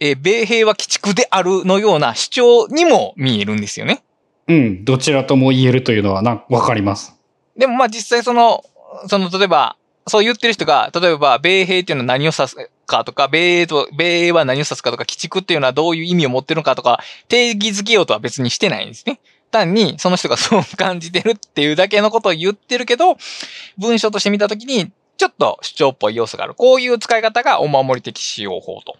[0.00, 4.02] えー、米兵は鬼畜であるのような主張にも見えるんですよね。
[4.46, 7.14] うん、どちらとも言えるというのはな、わかります。
[7.56, 8.64] でもまあ実際その、
[9.08, 19.20] その例えば、そう言ってる人が、例えば、米兵っていうのは何を指すかとか、米英と、米英は何を指すかとか、鬼畜っていうのはどういう意味を持ってるのかとか、定義づけようとは別にしてないんですね。
[19.50, 23.18] 単に、その人がそう感じてるっていうだけのことを言ってるけど、
[23.76, 26.54] 文章として見たときに、ちょっと主張っぽい要素がある。
[26.54, 28.96] こういう使い方がお守り的使用法と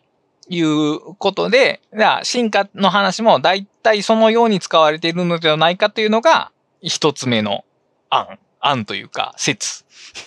[0.48, 7.64] いうことで、じゃあ進化の話も大体そのように使われているのではないかというのが、一つ目の
[8.10, 9.84] 案、案というか説。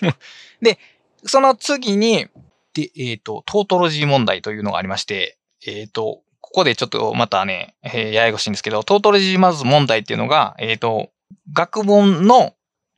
[0.61, 0.77] で、
[1.25, 2.27] その次に、
[2.73, 11.09] で、えっ、ー、と、トートロジー問題というのがありまして、えっ、ー、と、ここでちょっとまたね、えー、ややこしいんですけど、トートロジーまず問題っていうのが、えっ、と、
[11.53, 12.53] 学問の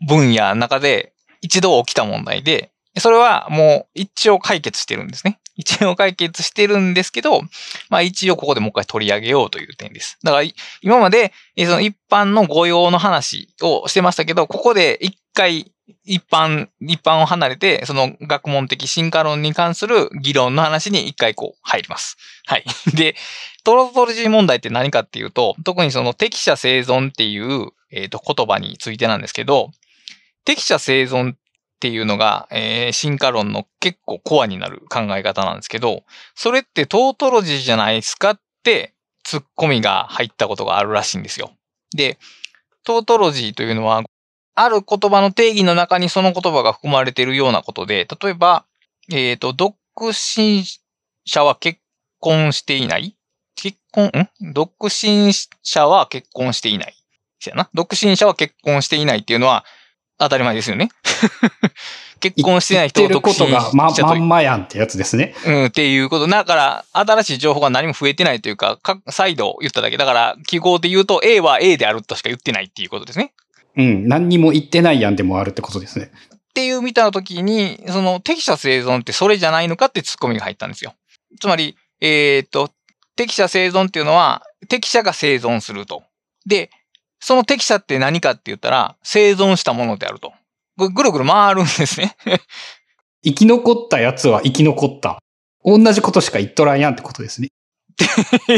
[0.07, 5.39] 分野の中で一度起きた問題で、それはもう一応解決してるんですね。
[5.55, 7.41] 一応解決してるんですけど、
[7.89, 10.17] まあ一応ここでもう一回取り上げようという点です。
[10.23, 10.43] だから
[10.81, 15.71] 今までその一般の御用の話をしてましたけど、ここで一回
[16.05, 22.17] 一般、一般を離れて、その学問的進化論に関する議論の話に一回こう入ります。
[22.45, 22.63] はい。
[22.95, 23.15] で、
[23.63, 29.71] トロトロジー問題って何かっていうと、特にその適者生存っていう、え、ー、と言葉についてなんですけど、
[30.45, 31.37] 適者生存っ
[31.83, 38.93] っていうのが、えー、進化論の結構コアになる考え方なんですけど、それってトートロジーじゃないですかって
[39.25, 41.51] ツッコミが入ったことがあるらしいんですよ。
[41.93, 42.17] で、
[42.85, 44.01] トートロジーというのは
[44.55, 48.63] ある言葉の定義の中にその言葉が含まれているようなことで、例えば、
[49.11, 50.63] えっ、と、独身
[51.25, 51.81] 者は結
[52.21, 53.17] 婚していない？
[53.55, 54.53] 結婚、ん？
[54.53, 56.95] 独身者は結婚していない？
[57.45, 57.69] やな。
[57.73, 59.65] 独身者は結婚していないっていうのは
[60.23, 60.89] 当たり前ですよね。
[62.19, 63.51] 結婚してない人を独身者と。
[63.51, 65.35] ことがま、まんまやんってやつですね。
[65.45, 66.27] うん、っていうこと。
[66.27, 69.97] だから、新しい情報が何も増えてないというか、か再度言っただけ。
[69.97, 73.33] だから、記号で言うと A は A であるとしか言ってないっていうことですね。
[73.75, 76.11] うん、何にも言ってないやんでもあるってことですね。
[76.35, 80.93] っていう見たときに、その適者生存ってそれじゃないのかってツッコミが入ったんですよ。
[81.41, 82.69] つまり、えー、っと、
[83.15, 86.03] 適者生存っていうのは、適者が生存すると。
[86.45, 86.69] で、
[87.23, 90.33] その適者って何かって言ったら、生存したものであると。
[90.75, 92.17] ぐるぐる回るんですね。
[93.23, 95.19] 生き残ったやつは生き残った。
[95.63, 97.47] 同じことしか言っとらんやんってことですね。
[97.93, 97.95] っ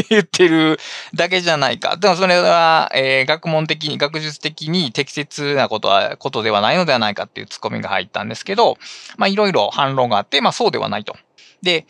[0.00, 0.80] て言ってる
[1.14, 1.96] だけじゃないか。
[1.96, 8.78] でもそれは、えー、学問的に、学術的に適切なことは、ことではないのではないかっていうツッコミが入ったんですけど、
[9.16, 11.16] まあいろいろ反論があって、まあそうではないと。
[11.62, 11.86] で、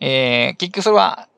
[0.00, 1.28] えー、結局それは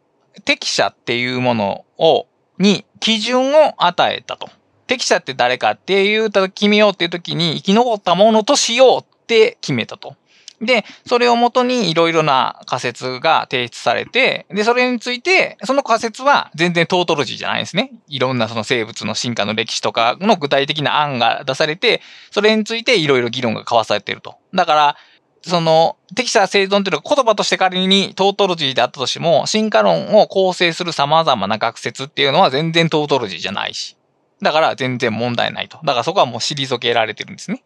[0.45, 2.27] 適者っていうものを、
[2.59, 4.51] に基準を与えたと。
[4.87, 10.17] 適者って誰かっていうと決めようっていう時に生き残ったものとしようって決めたと。
[10.63, 17.91] で、それをもとにいろいろな仮説が提出されて、で、それについて、その仮説は全然トートロジーじゃないですね。
[18.07, 24.37] いろんなその生物の進化の歴史とかの具体的な案が出されて、それについていろいろ議論が交わされていると。
[24.55, 24.97] だから、
[25.45, 33.97] その、適者生存というのが言葉として仮にトートロジーであったとしても、進化論を構成する様々な学説っていうのは全然トートロジーじゃないし。
[34.43, 35.79] だから全然問題ないと。
[35.85, 37.65] だからそこはもう退けられてるんですね。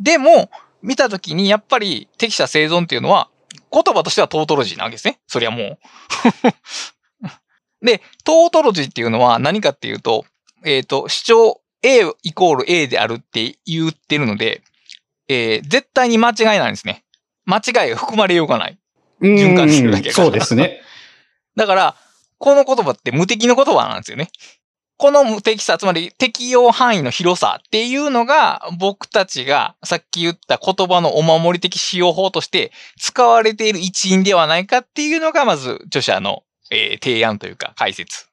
[0.00, 0.50] でも、
[0.82, 3.28] 見たときにやっぱり適者生存っていうのは
[3.72, 5.18] 言葉としてはトートロジーなわけですね。
[5.26, 5.78] そりゃもう
[7.84, 10.24] で、トートロジーっていうのは何かっていうと、
[10.64, 14.62] えっ、ー、と、主張 A イコール A であるって言ってるので、
[15.28, 17.04] えー、絶対に間違いないんですね。
[17.44, 18.78] 間違いが含まれようがない。
[19.20, 20.80] 循環してるだけそうですね。
[21.56, 21.96] だから、
[22.38, 24.30] この言葉って無敵の言葉なんですよね。
[24.96, 38.28] この無敵さ、つまり適用範囲の広さっていうのが僕たちがさっき言った言葉のお守り的使用法として使われている一因ではないかっていうのがまず著者の、えー、提案というか解説。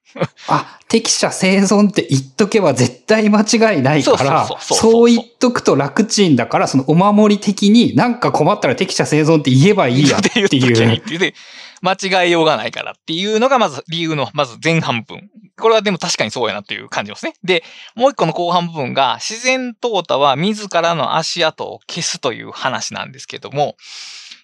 [0.47, 11.33] あ、適者生存って言っとけば絶対間違いないから、そう言っとくと楽ちんだから、そのお守り的になんか困ったら適者生存って言えばいいやっていう。
[11.81, 15.29] 間違いようがないからっていうのがまず理由の、まず前半分。
[15.59, 17.33] これはでも確かにそうやなっていう感じですね。
[17.43, 17.63] で、
[17.95, 23.75] もう一個の後半部分が、自然淘汰は自らの足跡を消すという話なんですけども、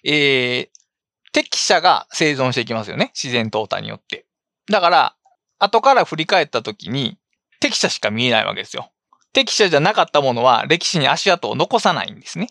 [0.04, 0.68] えー、
[1.32, 3.12] 適者が生存していきますよね。
[3.14, 4.26] 自然淘汰によって。
[4.70, 5.14] だから、
[5.58, 7.18] 後から振り返った時に、
[7.60, 8.90] 適者しか見えないわけですよ。
[9.32, 12.48] 適者じゃなかったものは歴史に足跡を残さないんですね。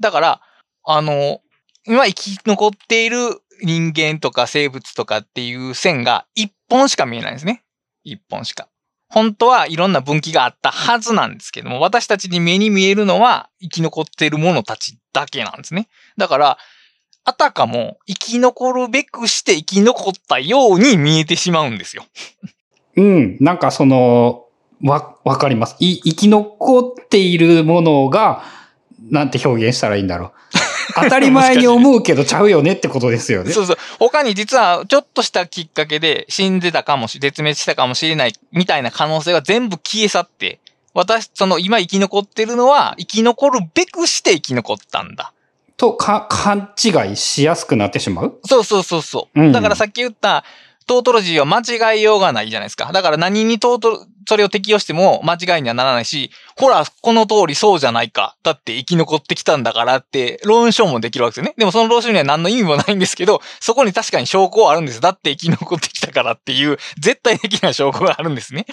[0.00, 0.40] だから、
[0.84, 1.40] あの、
[1.86, 7.62] 今生き残っている人間とか生物とかっていう線が一本しか見えないんですね。
[8.04, 8.68] 一本しか。
[9.08, 15.88] 本当はいろんな分岐があったはずなんですけども、私たちに目に見えるのは生き残っている者たちだけなんですね。
[16.16, 16.58] だから、
[17.24, 22.04] あたかも生き残るべくして生き残ったように見えてしまうんですよ。
[22.96, 23.36] うん。
[23.40, 24.46] なんかその、
[24.82, 25.76] わ、わかります。
[25.80, 28.44] い、生き残っているものが、
[29.10, 30.32] なんて表現したらいいんだろう。
[30.94, 33.52] 当たり前に思うけどちゃうよねってことですよね。
[33.52, 33.76] そうそう。
[33.98, 40.60] 他に実はちょっとしたきっかけで死んでたかもし、絶滅したかもしれないみたいな可能性が全部消え去って、
[40.92, 45.32] 私、その今生き残ってるのは生き残るべくして生き残ったんだ。
[45.76, 48.38] と、か、勘違いしやすくなってしまう？
[48.44, 49.40] そうそうそうそう。
[49.40, 50.44] うん、だからさっき言った、
[50.86, 51.60] トートロジーは間
[51.92, 52.90] 違いようがないじゃないですか。
[52.92, 58.36] だから何にトート、それを適用しても間違いにはならないし、ほら、この通りそうじゃないか。
[58.42, 61.54] だって生き残ってきたんだからって、論証もできるわけですよね。
[61.56, 65.00] でもその論証には何の意味もないんですけど、そこに確かに証拠はあるんです。
[65.00, 68.66] だって生き残ってきたからっていう、絶対的な証拠があるんですね。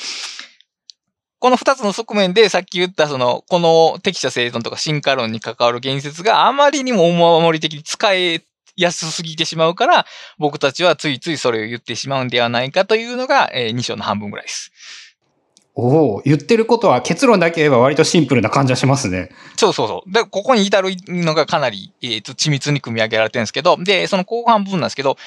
[1.40, 8.44] この二つの側面でさっき言ったその、この適者生存とか進化論に関わる言説があまりにもお守り的に使え
[8.76, 10.06] 安すぎてしまうから、
[10.38, 14.72] 僕たちはついついそれを言ってしまうんではないかというのが、えー、2章の半分ぐらいです。
[15.80, 19.30] おお言ってることは結論だけ言えば割とシンプルな感じはしますね。
[19.58, 20.12] そうそうそう。
[20.12, 25.18] で、ここに至るのがかなり、えー、と緻密に組み上げられてるんですけど、で、その後半部分なんですけど、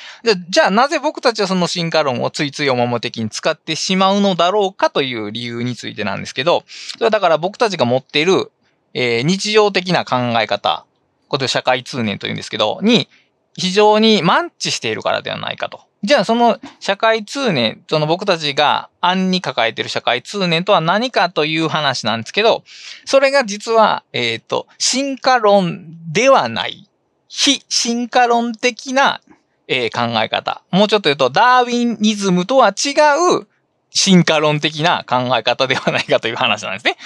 [0.49, 8.51] じゃあなぜ僕たちはその進化論をついついおまま的に使ってしまうのだろうかという理由についてなんですけど、それはだから僕たちが持っている、
[8.93, 10.85] えー、日常的な考え方、
[11.29, 13.09] これ社会通念というんですけど、に、
[13.57, 22.65] 非常にマンチしているからではないかとじゃあその社会通念、その僕たちが案に抱えている社会通念とは何かという話なんですけど、
[23.05, 26.89] それが実は、えっ、ー、と、進化論ではない、
[27.29, 29.21] 非進化論的な、
[29.69, 30.63] えー、考え方。
[30.71, 32.93] もうちょっと言うと、ダーウィンニズムとは違
[33.39, 33.47] う
[33.91, 36.97] 進化論的な考え方ではないかという話なんですね。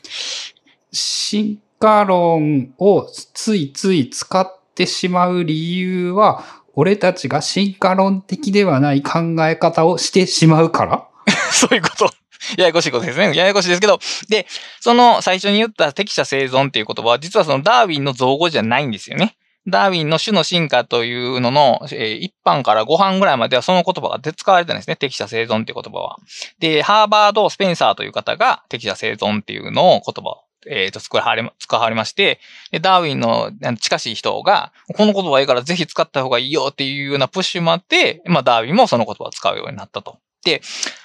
[0.90, 11.06] 進化論をついつい使ってしまう理由は、俺たちが進化論的ではない考え方をしてしまうから？
[11.52, 12.10] そういうこと。
[12.56, 13.32] ややこしいことですね。
[13.36, 14.46] ややこしいですけど、で、
[14.80, 19.36] その最初に言った適者生存っていう言葉は、実はそのダーウィンの造語じゃないんですよね。
[19.68, 24.96] ダーウィンの種の進化というのの、えー、1班から5班ぐらいまではその言葉が使われてたんですね。
[24.96, 26.16] 適者生存っていう言葉は。
[26.58, 32.40] で、ハーバード・スペンサーという方が適者生存っていうのを言葉をえっ、ー、と、使われ、使われまして、
[32.80, 40.18] ダーウィンの近しい人が、この言葉いいからぜひ使った方がいいよっていうようなプッシュもあって、まあ、ダーウィンもその言葉を使うようになったと。
[40.44, 40.62] で、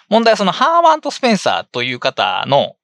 [0.09, 2.75] 問題はそのハーバート・スペンサーという方の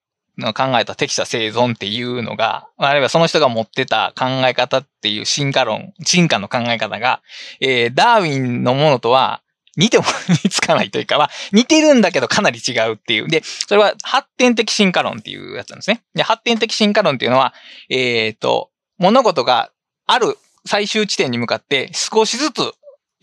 [0.54, 7.22] 考えた適者生存っていうのが、あるいはその人が持ってた考え方っていう進化論、進化の考え方が、
[7.60, 9.43] えー、ダーウィンのものとは
[9.76, 10.06] 似ても
[10.44, 13.28] 似つかないというか、まあ、似てるんだけどかなり違うっていう。
[13.28, 16.04] で、それは発展的進化論っていうやつなんですね。
[16.14, 17.54] で、発展的進化論っていうのは、
[17.90, 19.72] えっ、ー、と、物事が
[20.06, 22.72] ある最終地点に向かって少しずつ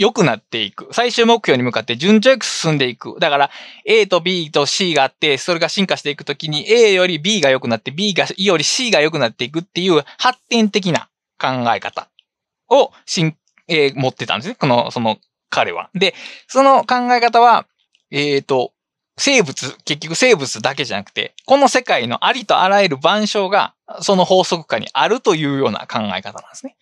[0.00, 0.88] 良くなっていく。
[0.92, 3.16] 最終目標に向かって順調に進んでいく。
[3.20, 3.50] だから、
[3.84, 12.08] A と B と C があって、それが進化していくときに A より B が良くなって、B がより C が良くなっていくっていう発展的な考え方
[12.70, 12.92] を、
[13.68, 14.56] えー、持ってたんですね。
[14.58, 15.18] この、その
[15.50, 15.90] 彼は。
[15.94, 16.14] で、
[16.46, 17.66] その考え方は、
[18.10, 18.72] えっ、ー、と、
[19.18, 26.76] 生物、結局生物だけじゃなくて、この世界のありとあらゆる万象が、その法則下にあるというような考え方なんですね。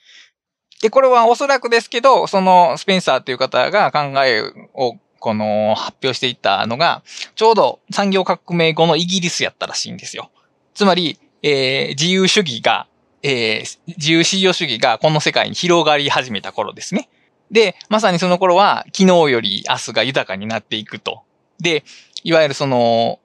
[0.81, 4.43] で、これはおそらくですけど、そのスペンサーという方が考え
[4.75, 7.03] を、この発表していったのが、
[7.35, 10.31] ちょうど産業革命後のイギリスやったらしいんですよ。
[10.75, 12.87] つまり、えー、自由主義が、
[13.25, 17.09] えー、自由市場主義がこの世界に広がり始めた頃ですね。
[17.51, 21.23] で、まさにその頃は、昨日より明日が豊かになっていくと。
[21.61, 21.85] で、
[22.25, 23.21] いわゆるその、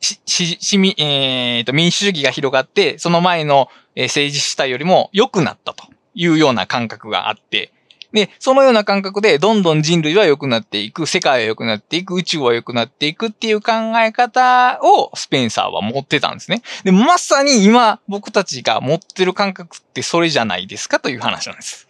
[0.00, 7.72] し、し、しみ、えー、と、民主主義が広がって、その前の政治主体よりも良くなったというような感覚があって、
[8.12, 16.62] で、そのような感覚で、どんどん人類は良くなっていく、世界は良くなっていく、宇宙は良くなっていくっていう考え方をスペンサーは持ってたんですね。
[16.84, 21.86] で、まさに今僕たちが持ってる感覚ってそれじゃないですかという話なんです。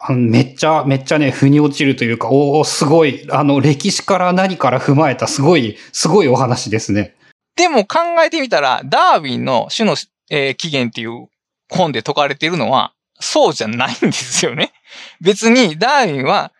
[0.00, 7.14] あのめっちゃ、めっちゃね、腑に落ちるというか、おおすごい、あの、歴史から何から踏まえたすごい、すごいお話ですね。
[7.56, 9.96] でも考えてみたら、ダーウィンの種の、
[10.30, 11.28] えー、起源っていう
[11.68, 14.72] 本で説かれているのは、そうじゃないんですよね。
[15.20, 16.52] 別にダーウィンは、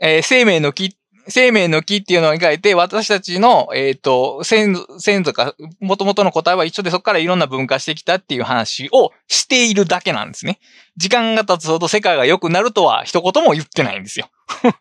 [0.00, 0.96] えー、生命の木、
[1.28, 10.58] 生命の木っていうのを描いて、私たちの、えっ、ー、と、先祖先祖か、元々の答えは一緒でそこからいろんな分化してきたっていう話をしているだけなんですね。
[10.96, 14.28] 時間が経つほど世界が良くなるとは一言も言ってないんですよ。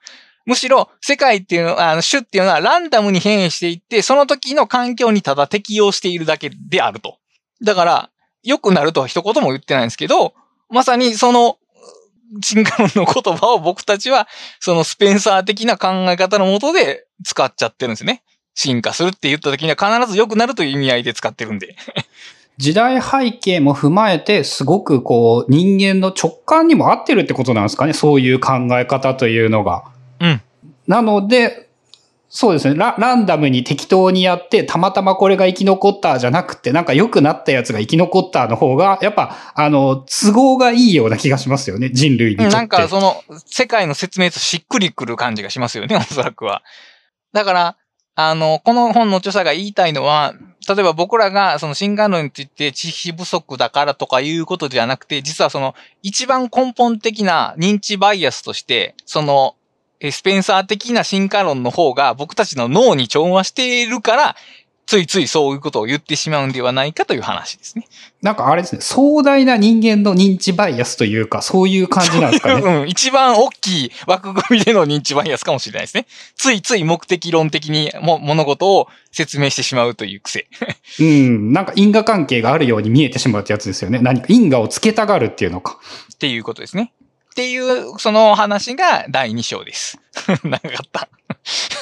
[0.45, 7.17] むしろ、世界っていうの、あの、種っていうのはランダムに変異していって、その時の環境にただ適用しているだけであると。
[7.61, 8.09] だから、
[8.43, 10.33] 良くなるとは一言も言ってないんですけど、
[10.69, 11.57] まさにその、
[12.43, 14.27] 進化論の言葉を僕たちは、
[14.59, 18.23] そのスペンサー的な考え方のもとで使っちゃってるんですね。
[18.55, 21.75] 進化するって言った時には必ず良くなるという意味合いで使ってるんで。
[22.57, 27.93] 時代背景も踏まえて、すごくこう、人間の直感にも合ってるってことなんですかね。
[27.93, 29.85] そういう考え方というのが。
[30.19, 30.41] うん。
[30.85, 31.68] なので、
[32.31, 32.95] そうですねラ。
[32.99, 42.55] ランダムに適当にやって、たまたまこれが生き残ったじゃなくて、なんか良くなったやつが生き残ったの方が、やっぱ、あの、都合がいいような気がしますよね、人類にとって。
[42.55, 46.61] なんかその、世界の説明としっくりくる感じがしますよね、 おそらくは。
[47.33, 47.75] だから、
[48.13, 50.35] あの、この本の著者が言いたいのは、
[50.67, 55.73] 例えば僕らがその新眼論について知識不足だからとかいうことではなくて、実はその
[56.03, 59.55] 一番根本的な認知バイアスとして、その
[60.11, 64.35] スペンサー的な進化論の方が僕たちの脳に調和しているから、
[64.89, 67.87] ついついそういうことを言ってしまうんではないかという話ですね。
[68.23, 72.61] なんかあれですね、壮大な人間の認知バイアスというか、そういう感じなんですかね。
[72.81, 76.07] うん、一番大きい枠組みでの認知バイアスかもしれないですね。
[76.35, 80.47] ついつい目的論的にも物事を説明してしまうという癖。
[80.99, 83.99] うん、なんか因果関係があるように見えてしまうってやつですよね。
[84.01, 85.77] 何か因果をつけたがるっていうのか。
[86.11, 86.93] っていうことですね。
[87.31, 89.99] っていう、その話が第2章です。
[90.43, 91.09] 長かった。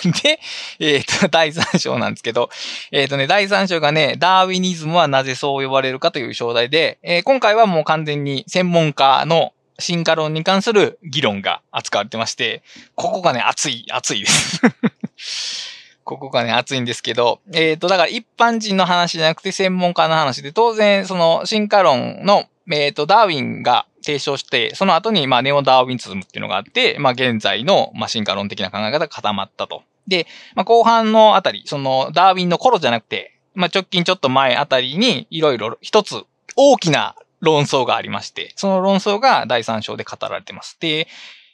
[0.24, 0.40] で、
[0.80, 2.50] えっ、ー、と、第3章なんですけど、
[2.92, 12.64] えっ、ー、とね、第3章がね、ダーウィニズムはなぜそう呼ばれるかという章題で、えー、今回はもう完全に専門家の、進化論に関する議論が扱われてまして、
[12.96, 14.62] ここがね、熱い、熱いです。
[16.04, 29.84] ここがね、熱いんですけど、えっ、と、だから一般人の話じゃなくて専門家の話で、当然、その進化論の、えっ、と、ダーウィンが提唱して、その後に、まあ、ネオダーウィンツズムっていうのがあって、まあ、現在の、まあ、進化論的な考え方が固まったと。
[30.08, 36.24] で、まあ、後半のあたり、その、ダーウィンの頃じゃなくて、まあ、直近ちょっと前あたりに、いろいろ一つ
[36.56, 40.78] 大きな論争がありまして、その論争が第3章で語られてます。
[40.80, 41.08] で、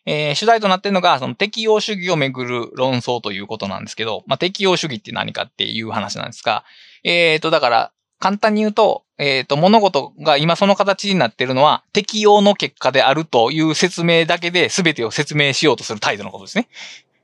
[0.05, 6.65] えー主題となっているのが、その適用主義をめぐる論争ということなんですけど、まあ、適用主義って何かっていう話なんですが、
[7.03, 16.67] えっ、と、だから、簡単に言うと、えっ、と、物事が今その形になっているのは、適用の結果であるという説明だけで全てを説明しようとする態度のことですね。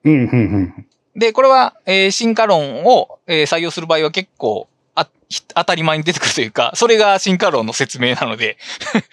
[0.06, 0.86] うん、うん、うん。
[1.16, 8.58] で、これは、えー進化論を、えー採用する場合は結構あ、ひ当たり前に出てくるというか、それが進化論の説明なので、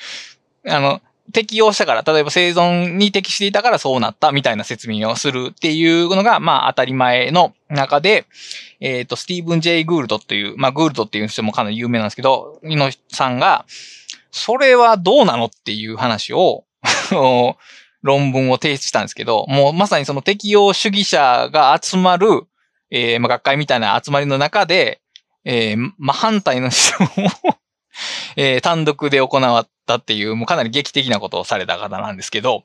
[0.69, 1.01] あの、
[1.33, 8.27] 適用したから、例えば生存に適していたからそうなったみたいな説明をするっていうのが、まあ当たり前の中で、
[8.81, 13.65] えっ、と、スティーブン・ジェイ・グールドっていう、まあグールドっていう人もかなり有名なんですけど、井野さんが、
[14.31, 16.65] それはどうなのっていう話を、
[18.03, 22.45] 論文を提出したんですけど、もうまさにその適用主義者が集まる、
[22.91, 25.01] えーまあ、学会みたいな集まりの中で、
[25.45, 27.56] えーまあ、反対の主張を、
[28.37, 32.65] えー単独で行ったっていう、もうかなり劇的なことをされた方なんですけど、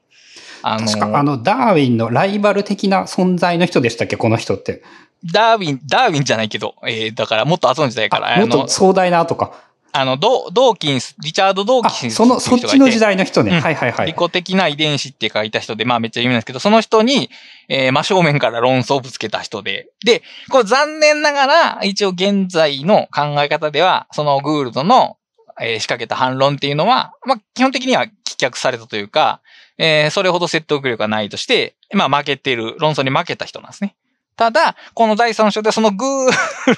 [0.63, 4.17] あの確か、あの、ダーウィンのライバル的な存在の人でしたっけ？
[4.17, 4.83] この人って。
[5.23, 9.53] ダーウィン、ダーウィンじゃないけど、えーだからもっと後の時代から、もっと壮大な後か。
[9.93, 13.51] あの、ドドーキンス、リチャード・ドーあ、キンスその、そっちの時代代の人ね。
[13.51, 14.07] うんはいはいはい。
[14.07, 17.29] 利己的な遺伝子って書いた人で、まあめっちゃ有名なんですけど、その人に、
[17.67, 25.17] えー真正面から論争をぶつけた人で、で、これ残念ながら、一応現在の考え方では、そのグールドの、
[25.59, 29.41] えー仕掛けた反論っていうのは、まあ基本的には棄却されたというか、
[29.77, 33.95] えーそれほど説得力がないとして、まあ負けてる、論争に負けた人なんですね。
[34.35, 36.31] ただ、この第三章ではそのグー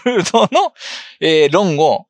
[0.06, 0.74] ルドの、
[1.20, 2.08] えー論を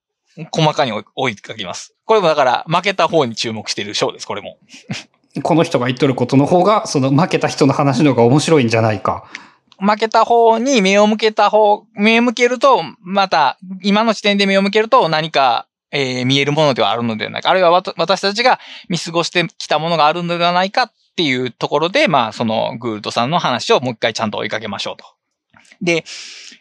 [0.52, 1.96] 細かに追い追いかけます。
[2.06, 4.58] これもだから負けた方に注目している章です、これも。
[5.42, 9.26] この人が言っとることの方が、その負けた人の話の方が面白いんじゃないか。
[9.80, 17.52] 負けた方に目を向けた方、目を向けると、また、今の時点で目を向けると何か、えー見えるものではあるのではないか。
[17.52, 25.06] あるいはわ私たちが見過ごしてきたものがあるのではないかっていうところで、まあ、そのグールドさんの話をもう一回ちゃんと追いかけましょうと。
[25.82, 26.04] で、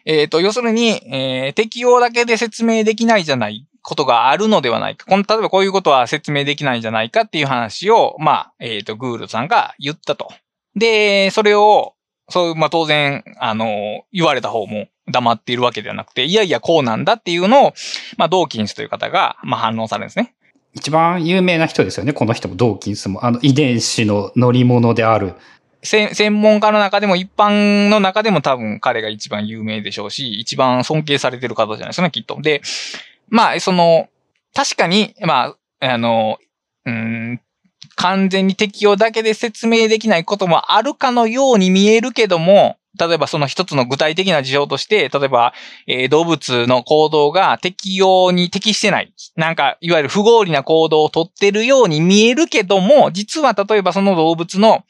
[0.05, 5.05] えっ、と、要するに、えー適用だけで説明できないじゃないことがあるのではないか。
[5.05, 10.29] この、例えばこういうことは説明できないんじゃないかっていう話を、まあ、えっ、と、グールドさんが言ったと。
[10.75, 11.93] で、それを、
[12.29, 17.73] そういう、まあ当然、あの、言われた方も黙っているわけではなくて、いやいやこうなんだっていうのを、
[18.17, 20.33] まあドーキンスという方が、まあ反論されるんですね。
[20.73, 22.13] 一番有名な人ですよね。
[22.13, 23.23] この人も、ドーキンスも。
[23.25, 25.35] あの、遺伝子の乗り物である。
[25.83, 32.41] せ専門家の中でも一般の中でも多分彼が一番有名でしょうし、一番尊敬されてる方じゃないですかね、きっと。
[32.41, 32.61] で、
[33.29, 34.07] まあ、その、
[34.55, 36.37] 確かに、まあ、あの、
[36.85, 37.41] うーん、
[37.95, 45.53] 完全に適用だけで説明できないこともあるかのように見えるけども、例えばその一つの具体的な事情として、例えば、
[45.87, 49.13] えー動物の行動が適用に適してない。
[49.35, 54.83] なんか、いわゆる不合理な行動をとってるように見えるけども、実は例えばその動物の、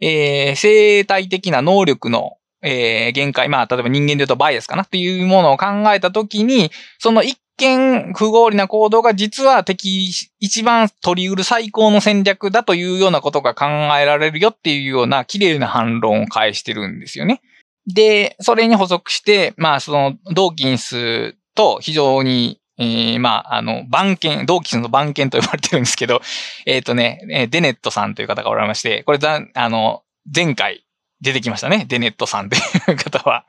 [0.00, 2.32] えー生態的な能力の、
[2.66, 10.10] えー限界、まあ、例えば人間で言うとバイアスかなっていうものを考えたときに、その一見不合理な行動が実は敵、
[10.40, 13.66] 一番取り得る最高の戦略だというようなことが考
[13.98, 17.40] えられるよっていうような綺麗な反論を返してるんですよね。
[17.86, 26.20] で、それに補足して、まあ、その、ドーキンスと非常に、えーまあ、あの、番犬、ドーキンスの番犬と呼ばれてるんですけど、
[26.66, 30.02] えっ、とね、デネットさんという方がおられまして、これざん、あの、
[30.34, 30.85] 前回
[31.20, 31.86] 出てきましたね。
[31.88, 32.58] デネットさんとい
[32.92, 33.46] う方は。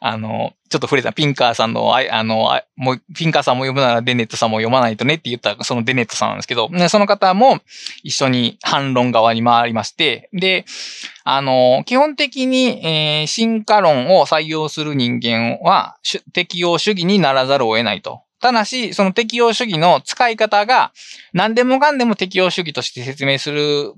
[0.00, 7.60] あの、ちょっと触れたピンカーさんの、ああの、あもう、ピンカーさんも読むならデネットさんも読まないとねって言ったそのデネットさんなんですけど、ねその方も
[8.02, 10.64] 一緒に反論側に回りまして、で、
[11.24, 15.98] あの、基本的に、えー進化論を採用する人間は、
[16.32, 18.22] 適用主義にならざるを得ないと。
[18.40, 20.92] ただし、その適用主義の使い方が、
[21.34, 23.92] 何でもかんでも適用主義として説明する、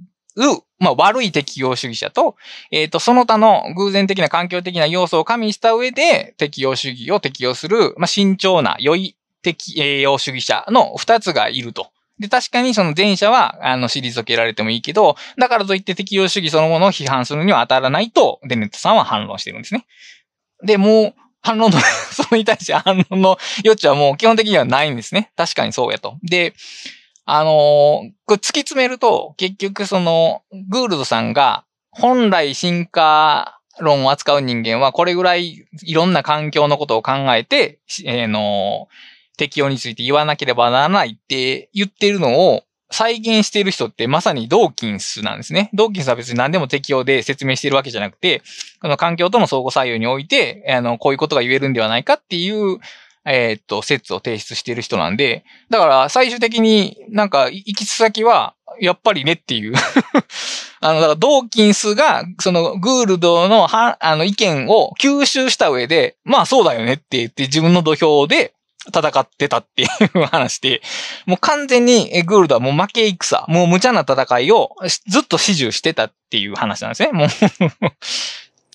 [0.79, 2.37] まあ、悪い適用主義者と、
[2.71, 11.91] えっ、と、その他の偶然的な環境的な要素を加味した上で、適用主義を適用する、まあ、慎重な良い適用主義者の二つがいると。
[12.19, 19.87] で、確かにその前者は、あの、退けられてもいいけど、だからといって適用主義そのものを批判するには当たらないと、デネットさんは反論してるんですね。
[20.65, 21.79] で、もう、反論の、
[22.13, 25.33] それに対して反論の余地はもう基本的にはないんですね。
[25.37, 26.17] 確かにそうやと。
[26.23, 26.55] で、
[27.25, 38.89] あのー突き詰めると、結局その、グールドさんが、本来進化論を扱う人間は、これぐらいいろんな環境のことを考えて、えーの、
[39.37, 42.63] 適用について言わなければならないって言ってるのを、
[42.93, 45.71] 再現してる人ってまさにドーキンスなんですね。
[45.73, 48.43] ドーキンスは別に何でも適用で説明してるわけじゃなくて、
[48.83, 52.79] この環境との相互作用において、あの、こういうことが言えるんではないかっていう、
[53.25, 59.75] えーっと、説を提出している人なんで、だから最終的になんか行き先は、やっぱりねっていう。
[60.81, 68.55] あの、だからドーキンスが、そのグールドのは、あの意見を吸収した上で、まあそうだよねって言って自分の土俵で
[68.89, 70.83] 戦ってたっていう話で、
[71.27, 74.75] もう完全にグールドはもう負け戦、もう無茶な戦いを
[75.07, 77.13] ずっと始終してたっていう話なんですね。
[77.13, 77.29] もう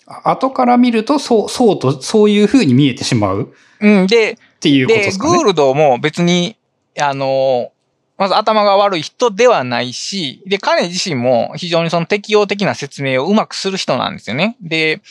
[0.24, 5.32] 後から見ると、そう、そうと、そういう風に見えてしまううん、で、っていうことでで、すかね。
[5.32, 6.58] グールドも別に、
[7.00, 7.72] あの、
[8.18, 14.58] まず頭が悪い人ではないし、で、彼自身も非常にその適応的な説明をうまくする人なんですよね。
[14.60, 15.02] で、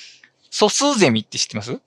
[0.51, 1.79] 素数ゼミって知ってます？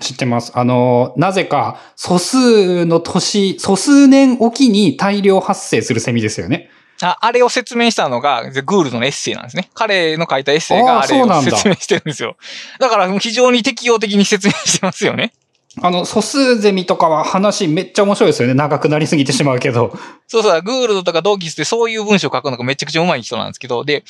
[0.00, 0.52] 知ってます。
[0.54, 6.70] あの、なぜか素数の年、素数年おきに大量発生するセミですよね。
[7.02, 9.70] ああれを説明したのが、グールドのエッセイなんですね。
[9.74, 12.36] 彼の書いたエッセイがあれを説明してるんですよ。
[12.78, 15.32] だから非常に適応的に説明してますよね。
[15.82, 18.54] あの、素数ゼミとかは話めっちゃ面白いですよね。
[18.54, 19.96] 長くなりすぎてしまうけど。
[20.26, 24.04] そうそう、グールドとかドーキスってそういう文章を書くのがめちゃくちゃ上手い人なんですけど、で、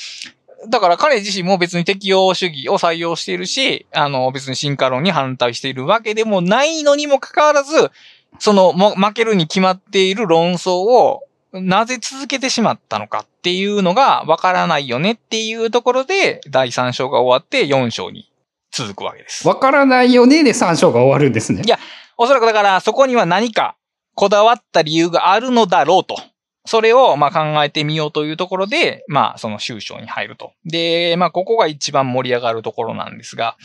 [0.67, 7.91] だから彼自身も別に適応主義を採用しているし、あの別に進化論に反対しているわけでもないのにもかかわらず、
[8.39, 18.28] そのも負けるに決まっている論争をなぜ続けてしまったのかっていうのがわからないよねっていうところで第3章が終わって4章に
[18.71, 19.47] 続くわけです。
[19.47, 21.67] わからないよねで3章が終わるんですねい。
[21.67, 21.79] や
[22.17, 23.75] おそらくだからそこには何か
[24.15, 26.17] こだわった理由があるのだろうと。
[26.65, 30.51] それをまあ考えてみようというところで、まあその終章に入ると。
[30.65, 33.55] で、まあここが一番盛り上がるところなんですが、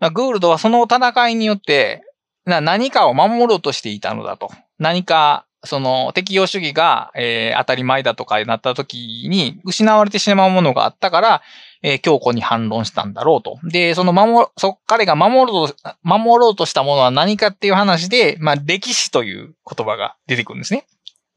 [0.00, 2.02] まあ、グールドはその戦いによって
[2.44, 4.50] な何かを守ろうとしていたのだと。
[4.78, 11.42] 何かその適用主義が、えー当たり前だとかになった時に失われてしまうものがあったから、
[11.82, 13.58] えー強固に反論したんだろうと。
[13.64, 20.86] で、その守、そ、彼が守ろうと、守ろうとしたものは何かっていう話で、まあ、歴史という言葉が出てくるんですね。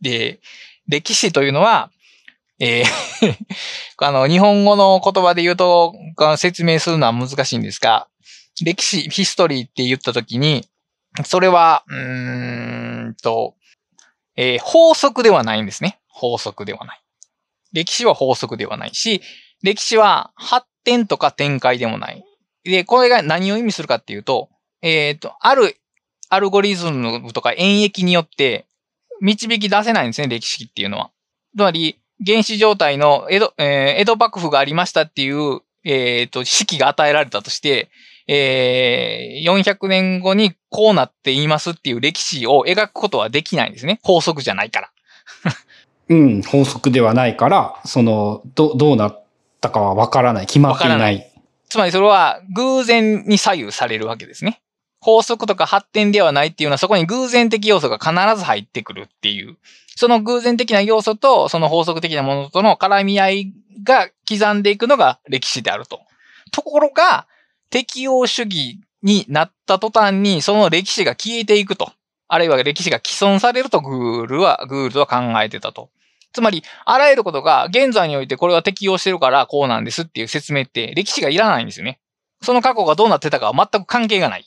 [0.01, 0.39] で、
[0.87, 1.89] 歴史というのは、
[2.59, 3.35] えー
[3.97, 5.93] あの、日本語の言葉で言うと、
[6.37, 8.07] 説明するのは難しいんですが、
[8.61, 10.67] 歴史、ヒストリーって言ったときに、
[11.23, 13.55] それは、うーんと、
[14.37, 15.99] えー法則ではないんですね。
[16.07, 17.01] 法則ではない。
[17.73, 19.21] 歴史は法則ではないし、
[19.63, 22.23] 歴史は発展とか展開でもない。
[22.63, 24.49] で、これが何を意味するかっていうと、
[24.81, 25.77] えっ、と、ある
[26.29, 28.65] アルゴリズムとか演繹によって
[29.21, 31.11] 導き出せないんですね、歴史っていうのは。
[31.55, 37.89] つまり、原始状態の江戸、えー江戸幕府がありましたっていう、えっ、と、式が与えられたとして、
[38.27, 43.99] えー400年後にこうなっていますっていう歴史を描くことはできないんですね。
[44.03, 44.89] 法則じゃないから。
[46.09, 49.24] うん、法則ではないから、その、ど、どうなって
[49.65, 50.45] たかはわからない。
[50.45, 51.31] 決まっていわからない。
[51.69, 54.61] つまりそれは偶然に左右されるわけですね。
[55.01, 59.57] 法則とか発展ではないっていうのはそこに偶然的要素が必ず入ってくるっていう。
[59.95, 63.53] その偶然的な要素とその法則的なものとの絡み合い
[63.83, 66.01] が刻んでいくのが歴史であると。
[66.51, 67.27] ところが、
[67.69, 71.91] 適応主義になった途端にその歴史が消えていくと。
[72.27, 75.89] あるいは歴史が既存されるとグールは、グールは考えてたと。
[76.35, 82.01] つまり、あらゆることが現在においてこれは適用してるからこうなんですっていう説明って歴史がいらないんですよね。
[82.41, 84.45] その過去がどうなってたかは全く関係がない。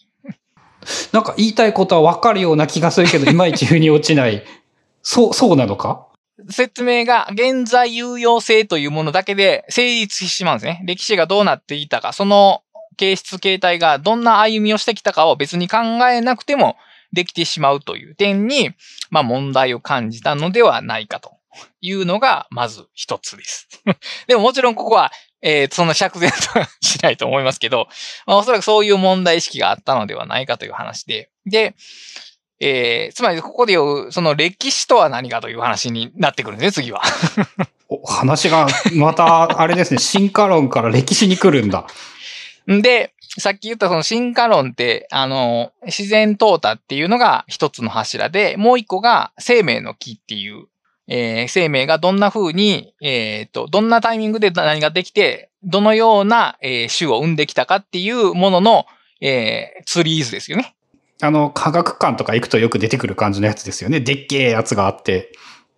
[1.13, 4.45] なんか言いたいことはわかるような気がするけど、いまいち腑に落ちない。
[5.03, 6.07] そう、そうなのか？
[6.51, 10.83] 説明が現在有用性というものだけで成立してしまうんですね。
[10.85, 12.63] 歴史がどうなっていたか、その
[12.97, 15.79] 形質形態がどんな歩みをしてきたかを別に考
[16.11, 16.77] えなくても
[17.13, 18.73] できてしまうという点に、
[19.11, 21.38] まあ問題を感じたのではないかと
[21.81, 23.69] いうのがまず一つです。
[24.27, 27.89] でももちろんここは、えーそんな釈然とはしないと思いますけど、
[28.27, 31.75] まあおそらくそういう問題意識があったのではないかという話で、で、
[32.61, 37.03] えーつまりここで言う、その歴史とは何かという話になってくるんですね、次は。
[37.89, 41.87] お話が、また、あれですね、 進化論から歴史に来るんだ。
[42.71, 50.67] んで、さっき言ったその進化論って、あの、自然淘汰っていうのが一つの柱で、もう一個が生命の木っていう、
[51.09, 58.87] えー生命がどんな風に、えっ、と、どんなタイミングで何ができて、どのような、えー種を生んできたかっていうものの、
[59.21, 60.77] えーツリーズですよね。
[61.21, 64.01] あの、科学館とか行くとよく出てくる感じのやつですよね。
[64.01, 65.33] でっけえやつがあって。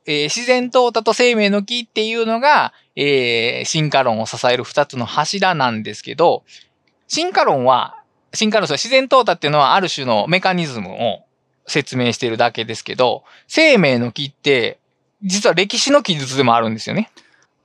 [0.05, 6.43] えー自然淘汰と生命の木っていうのが、えー進化論を支える二つの柱なんですけど、
[7.07, 8.03] 進化論は、
[8.35, 11.25] 進化論は自然淘汰っていうのはある種のメカニズムを
[11.67, 14.80] 説明しているだけですけど、生命の木って、
[15.23, 17.11] 実は歴史の記述でもあるんですよね。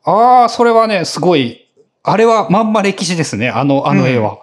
[0.03, 1.67] ああ、それはね、すごい、
[2.03, 4.37] あれはまんま歴史ですね、あの、あの絵は。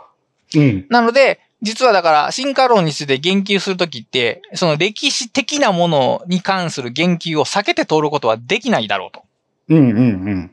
[0.55, 0.87] うん。
[0.89, 9.23] なので、実はだから、進化論について言及するときって、その歴史的なものに関する言及を避けて通ることはできないだろうと。
[9.69, 10.01] うんうんう
[10.35, 10.51] ん。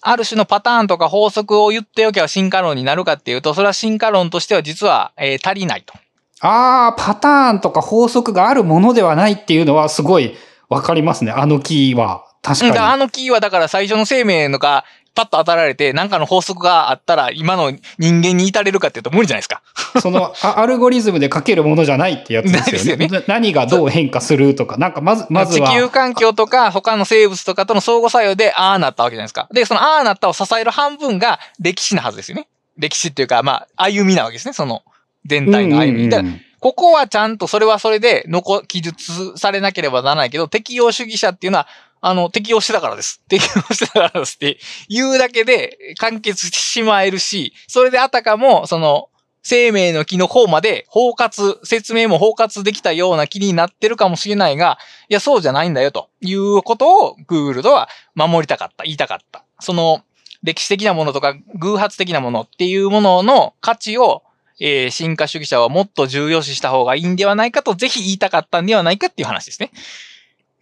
[0.00, 5.94] ある種のパターンとか法則を言っておけば進化論になるかっていうと、それは進化論としては実は、えー足りないと。
[6.40, 10.34] ああ、パターンとか法則があるものではないっていうのはすごい
[10.68, 11.32] わかりますね。
[11.32, 12.24] あの木は。
[12.42, 14.84] 確からかあのキーはだから最初の生命のが
[15.14, 19.62] パッと当たられて、何かの法則があったら今の人間に至れるかっていうと無理じゃないですか。
[19.94, 20.00] に。
[20.02, 23.06] そのあアルゴリズムで書けるものじゃないってやつですよね。
[23.08, 25.68] ないな何がどう変化するとか、なんかまず、まずは。
[25.68, 29.48] 地球環境とか他の生物とかとの相互作用でああなったわけじゃないですか。
[29.52, 32.48] で、そのああなったを支える半分が歴史なはずですよね。
[32.76, 34.52] 歴史っていうか、まあ、歩みなわけですね。
[34.52, 34.82] その
[35.24, 36.08] 全体の歩み。
[36.08, 36.28] だから
[36.64, 41.68] ここはちゃんとそれはそれで残、記述されなければならないけど、適用主義者っていうのは、
[42.00, 43.20] あの、適用してたからです。
[43.28, 44.58] 適用してたからですって
[44.88, 49.10] 言うだけで完結してしまえるし、それであたかも、その、
[49.42, 54.78] 生命の木の方まで包括、説明も包括できたような木になってるかもしれないが、
[55.10, 59.44] いや、そうじゃないんだよ、ということを Google とは守りたかった、言いたかった。
[59.60, 60.00] その、
[60.42, 64.22] 歴史的なものとか偶発的なものっていうものの価値を、
[64.60, 69.70] えー進化主義者はもっと重要視した方がいいんではないかと、ぜひ言いたかったんではないかっていう話ですね。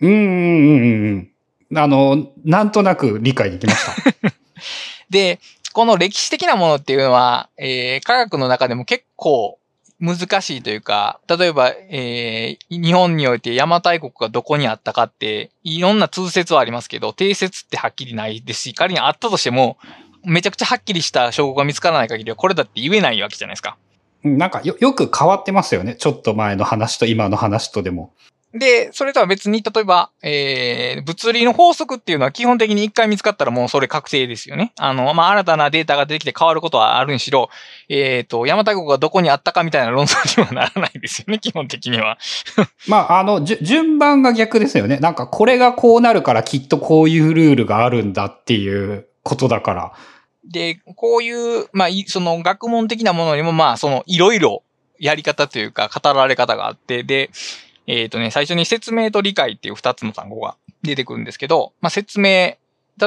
[0.01, 0.85] うんうんうんう
[1.15, 1.29] ん
[1.71, 1.79] うん。
[1.79, 4.33] あの、なんとなく理解できました。
[5.11, 5.41] で、
[5.73, 9.59] この歴史的なものっていうのは、えー科学の中でも結構
[10.01, 19.79] 難しいというか、例えば、えー日本において邪馬台国がどこにあったかって、いろんな通説はありますけど、定説ってはっきりないですし、仮にあったとしても、
[20.25, 23.77] めちゃくちゃはっきりした証拠が見つからない限りは、これだって言えないわけじゃないですか。
[24.25, 25.97] うんなんかよ、よく変わってますよね。
[25.97, 28.13] ちょっと前の話と今の話とでも。
[28.55, 34.73] で、それとは別に、例えば、えー、物理の法則っていうのは基本的に一回見つかったらもうそれ確定ですよね。
[34.77, 37.49] あの、まあ、新たなデータが出てきて変わることはあるにしろ、
[37.89, 42.19] えっ、と、邪馬台国がどこにあったかみたいな論争にはならないですよね、 基本的には。
[42.89, 44.99] まあ、あの、順番が逆ですよね。
[44.99, 49.93] なんか、これがこうなるからきっとこういうルールがあるんだっていうことだから。
[50.45, 54.63] で、こういう、まあ、その学問的なものにも、まあ、その、いろいろ
[54.99, 57.31] やり方というか、語られ方があって、で、
[57.87, 62.59] えっ、とね、最初に説明と理解っていう二つの単語が出てくるんですけど、まあ、説明、例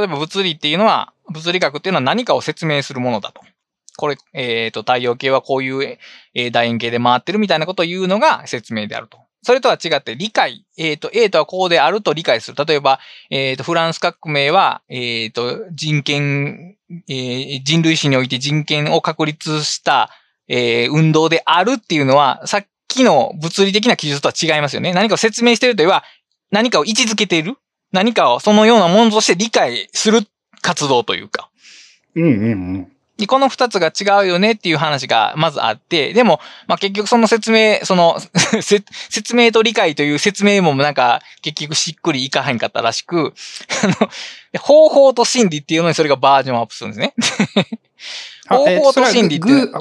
[0.04, 3.42] えば物理っていうのは、物理学っていうのは何かを説明するものだと。
[3.98, 5.84] これ、えっ、と、太陽系はこういう、
[6.34, 9.25] えー楕円形で回ってるみたいなことを言うのが説明であると。
[9.46, 10.66] それとは違って理解。
[10.76, 12.66] えっ、と、A とはこうであると理解する。
[12.66, 16.78] 例えば、えっ、と、フランス革命は、えっ、と、人権、
[17.08, 20.10] えー人類史において人権を確立した、
[20.48, 24.94] えー運動であるっていうのは、さっきの物理的な記述とは違いますよね。
[24.94, 26.04] 何かを説明しているというのは、
[26.50, 27.56] 何かを位置づけている
[27.92, 30.22] 何かをそのようなものとして理解する
[30.62, 31.52] 活動というか。
[32.16, 32.92] うんうんうん。
[33.18, 38.20] で、この二つが違うよねっていう話がまずあって、でも、まあ、結局その説明、その、
[38.62, 43.34] せ説明と理解という説明もなんか結局しっくりいかへんかったらしく、
[43.84, 44.10] あの、
[44.60, 47.14] 方法と心理っていうのにそれがバージョンアップするんですね。
[48.48, 49.72] あ方法と心理っていう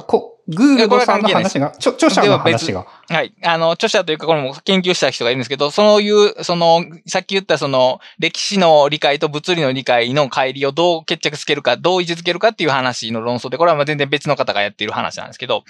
[0.47, 2.85] グー、ルさんの話が、ちょ著者の話が。
[3.09, 3.33] はい。
[3.43, 15.63] あの、著者というか、これも研究した人がいるんですけど、そういう、その、さっき言ったその、歴史の理解と物理の理解の乖離をどう決着つけるか、どう位置づけるかっていう話の論争で、これはまあ全然別の方がやっている話なんですけど、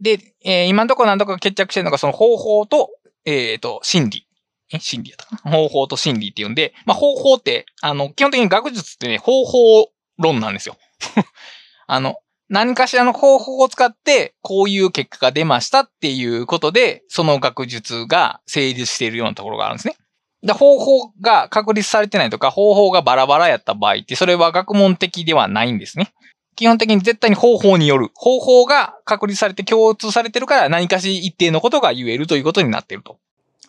[0.00, 2.90] で、えー今のところ何とか決着してるのが、その方法と、
[3.24, 4.26] えっ、と、心理。
[4.72, 5.52] え、心理やったかな？
[5.52, 10.76] 方法と心理っていうんで、まあ、方法って、あの、基本的に学術ってね、方法論なんですよ。
[11.86, 12.16] あの、
[12.48, 19.96] 何かしらの方法を使って、こういう結果が出ましたっていうことで、その学術が成立しているようなところがあるんですね。
[20.42, 26.12] で方法が確立されてないとか、方法がバラバラやった場合って、それは学問的ではないんですね。
[26.54, 28.10] 基本的に絶対に方法による。
[28.14, 33.18] 方法が確立されて共通されてるから、何かし一定のことが言えるということになっていると。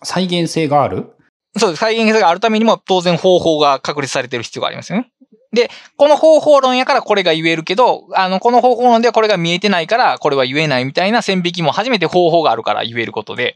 [0.04, 1.12] 再現性がある？
[1.58, 1.80] そうです。
[1.80, 5.12] 再現性があるためにも当然方法が確立されてる必要がありますよね。
[5.54, 13.56] で、この方法論やからこれが言えるけど、あの、この方法論ではこれが見えてないからこれは言えないみたいな線引きも初めて方法があるから言えることで、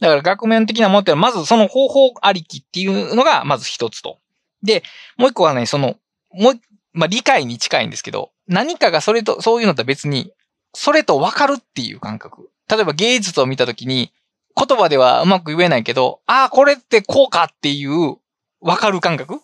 [0.00, 4.18] だから学問的なものってのはまずその方法ありきっていうのがまず一つと。
[4.62, 4.82] で、
[5.16, 5.96] もう一個はね、その、
[6.32, 6.54] もう、
[6.92, 10.32] まあ、理解に近いんですけど、何かがそれと、そういうのとは別に、
[10.72, 12.50] それと分かるっていう感覚。
[12.68, 14.12] 例えば芸術を見たときに、
[14.56, 18.16] 言葉ではうまく言えないけど、ああ、これってこうかっていう、
[18.60, 19.40] わかる感覚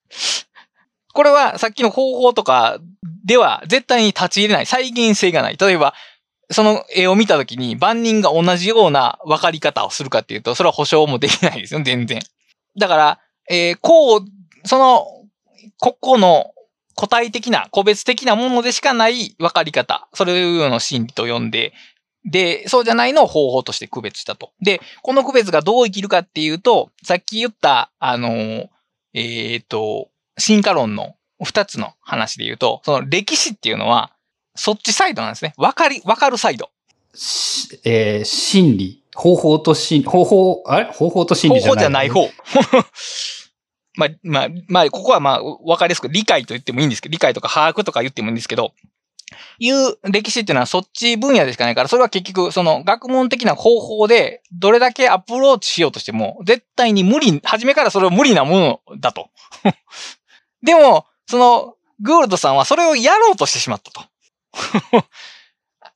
[1.12, 2.78] これはさっきの方法とか
[3.24, 4.66] では絶対に立ち入れない。
[4.66, 5.56] 再現性がない。
[5.60, 5.94] 例えば、
[6.50, 12.20] その絵を見たときに万人が同じような分かり方をするかっていうと、それは保証もできないですよ、全然。
[12.76, 14.20] だから、えー、こう、
[14.64, 15.06] その、
[15.78, 16.52] 個々の
[16.96, 20.08] 個体的な、個別的なものでしかない分かり方。
[20.12, 21.72] それをの心理と呼んで、
[22.24, 24.52] で、そうじゃないのを方法として区別したと。
[24.60, 28.68] で、この区別がどう生きるかっていうと、さっき言った、あの、え
[29.14, 30.08] っ、ー、と、
[30.38, 34.12] 進化論の二つの話で言うと、その歴史っていうのは、
[34.54, 35.54] そっちサイドなんですね。
[35.56, 36.70] わかり、わかるサイド。
[37.84, 39.02] えー、心理。
[39.14, 40.86] 方法と心、方法、あれ？
[40.86, 42.08] 方法と心理じゃない。
[42.08, 42.88] 方法じゃない方。
[43.96, 48.72] まあ、まあ、まあ、ここはまあ、わかりやすく理解と言ってもいいんですけど、理解とか把握とか言ってもいいんですけど、
[49.58, 59.28] いう歴史っていうのはそっち分野でしかないから、それは結局、その学問的な方法で、どれだけアプローチしようとしても、絶対に無理、初めからそれは無理なものだと。
[60.62, 64.02] でも、その、グールドさんはそれをやろうとしてしまったと。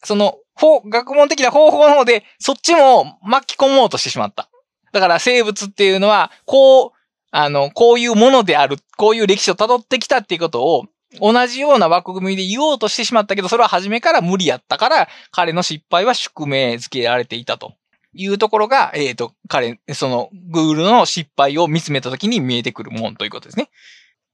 [0.04, 4.48] その、学問的な方法の方で、そっちも巻き込もうとしてしまった。
[4.92, 6.92] だから生物っていうのは、こう、
[7.30, 10.86] あの、こういうものである、こういう歴史を辿ってきたっていうことを、
[11.20, 17.74] 同じような枠組みで言おうとしてしまったけど、それは初めから無理やったから、彼の失敗は宿命付けられていたと
[18.14, 23.70] いうところが、えっ、ー、と、彼、その、グールの失敗を見つめたときに見えてくるもんということですね。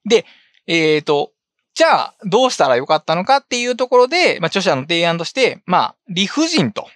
[0.08, 0.24] で、
[0.66, 1.32] えっ、ー、と、
[1.74, 6.88] じゃあ、どうしたらよかったのかっていうところで、まあ、著者の提案として、まあ、理不尽と。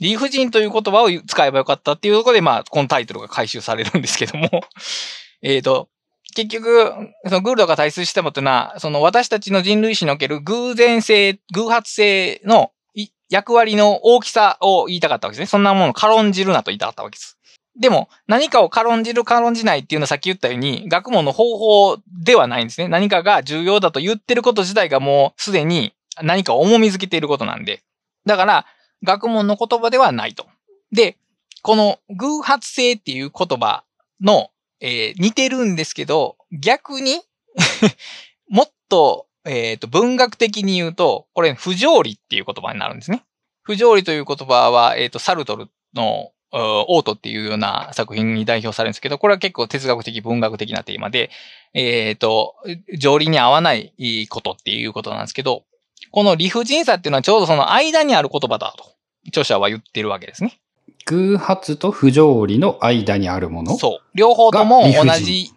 [0.00, 4.48] 理不尽という言葉を使えばよかったっていうところで、まあ、このタイトルが回収されるんですけども、
[5.42, 5.88] えっと、
[6.34, 6.92] 結局、
[7.26, 12.72] そのグールドが対数したもというのは、その私たちの人類史における偶然性、偶発性の
[13.28, 15.46] 役割の大きさを言いたかったわけですね。
[15.46, 17.38] そんなものを軽んじるなと言いたかったわけです。
[17.78, 22.88] でも、何かを軽んじる軽んじないっていうのはさっき言ったように、学問の方法ではないんですね。
[22.88, 27.82] 何かが重要だと言ってること自体がもうすでに何かを重みづけていることなんで。
[28.26, 28.66] だから、
[29.02, 30.46] 学問の言葉ではないと。
[30.92, 31.16] で、
[31.62, 33.84] この偶発性っていう言葉
[34.20, 34.50] の
[34.82, 37.22] えー、似てるんですけど、逆に
[38.50, 43.24] もっと、えっ、ー、と、文学的に言うと、これ、不条理っていう言葉になるんですね。
[43.62, 51.30] 不条理という言葉は、えっ、ー、と、サルトルの、オートっていうような作品に代表されるんですけど、これは結構哲学的、文学的なテーマで、
[51.72, 52.54] えっ、と、
[52.98, 53.92] 条理に合わない
[54.28, 55.64] ことっていうことなんですけど、
[56.10, 58.84] この理不尽さっていうのはちょうどその間にある言葉だと、
[59.28, 60.58] 著者は言ってるわけですね。
[61.06, 64.00] 偶発と不条理の間にあるものそう。
[64.14, 65.50] 両方とも同じ、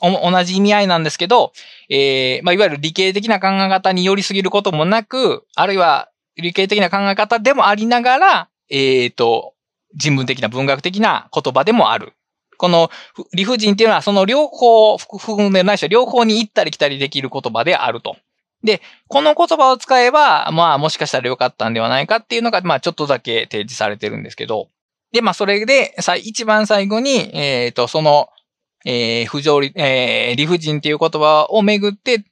[0.00, 1.52] 同じ意味合いなんですけど、
[1.88, 9.54] えー、まあ、いわゆる理系的な考え方に寄りすぎることもなく、あるいは理系的な考え方でもありながら、えっ、ー、と、
[9.94, 12.12] 人文的な文学的な言葉でもある。
[12.58, 12.90] この
[13.32, 18.16] 理不尽っていうのはその両方含めないしは両方に行ったり来たりできる言葉であると。
[18.62, 24.68] で、この言葉を使えば、まあもしかしたらよかったんではないかっていうのが、まあちょっとだけ提示されてるんですけど、
[25.12, 28.30] で、まあ、それで、一番最後に、えっ、ー、と、その、
[28.84, 32.24] えー、不条理、えー、理不尽っていう言葉をめぐって、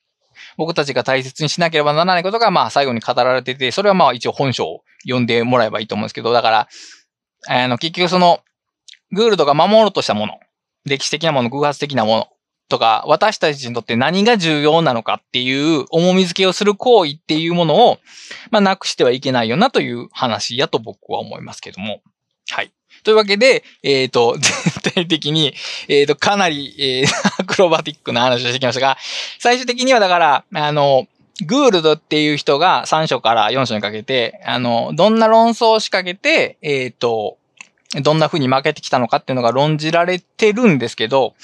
[0.56, 6.68] 僕たちが大切にしなければならないことが、まあ、最後に語られてて、それはまあ、一応本書を読んでもらえばいいと思うんですけど、だから、
[7.46, 8.40] あの、結局その、
[9.12, 10.38] グールドが守ろうとしたもの、
[10.84, 12.28] 歴史的なもの、偶発的なもの
[12.68, 17.98] とか、私たちにとって何が重要なのかっていう重み付けをする行為っていうものを、
[18.50, 22.00] まあ、なくしてはいけないよなという話やと僕は思いますけども。
[22.50, 22.72] はい。
[23.02, 24.36] というわけで、えっ、ー、と、
[24.82, 25.54] 全体的に、
[25.88, 28.98] えっ、ー、と、かなり、えー、アクロバティックな話をしてきましたが、
[29.38, 31.06] 最終的にはだから、あの、
[31.46, 37.38] グールドっていう人が3章から4章にかけて、あの、どんな論争を仕掛けて、えっ、と、
[38.02, 41.34] どんな風に負けてきたのかっていうのが論じられてるんですけど、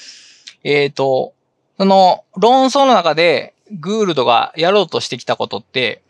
[0.63, 1.33] えっ、と、
[1.77, 6.01] その論争の中でグールドがやろうとしてきたことって、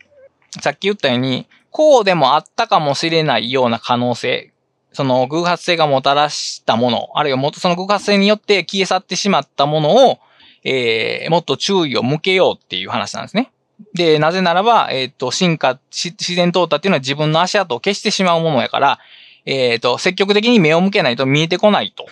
[0.60, 4.52] さっき言ったように、こうでもあったかもしれないような可能性、
[4.92, 10.18] その偶発性がもたらしたもの、あるいはもっとその偶発性によって消え去ってしまったものを、
[10.64, 13.52] えー、もっと注意を向けようっていう話なんですね。
[13.94, 18.98] で、なぜならば、えっ、ー、と、進化、自然淘汰っていうのは自分の足跡を消してしまうものやから、
[19.46, 22.06] えっ、ー、と、積極的に目を向けないと見えてこないと。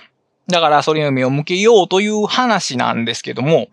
[0.49, 3.69] だから、それを目を向けようという話なんですけども、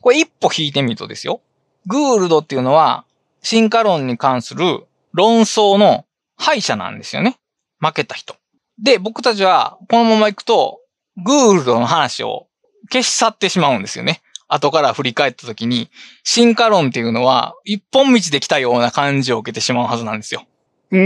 [0.00, 1.40] これ一歩引いてみるとですよ。
[1.86, 3.04] グールドっていうのは、
[3.42, 7.36] 進化論に関する論争の敗者なんですよね。
[7.78, 8.36] 負けた人。
[8.82, 10.80] で、僕たちは、このまま行くと、
[11.22, 12.48] グールドの話を
[12.90, 14.22] 消し去ってしまうんですよね。
[14.54, 15.90] 後から振り返った時に、
[16.22, 20.44] 進化論っていうのは、一本道で来たような感じを受けてしまうはずなんですよ。
[20.90, 21.04] うんう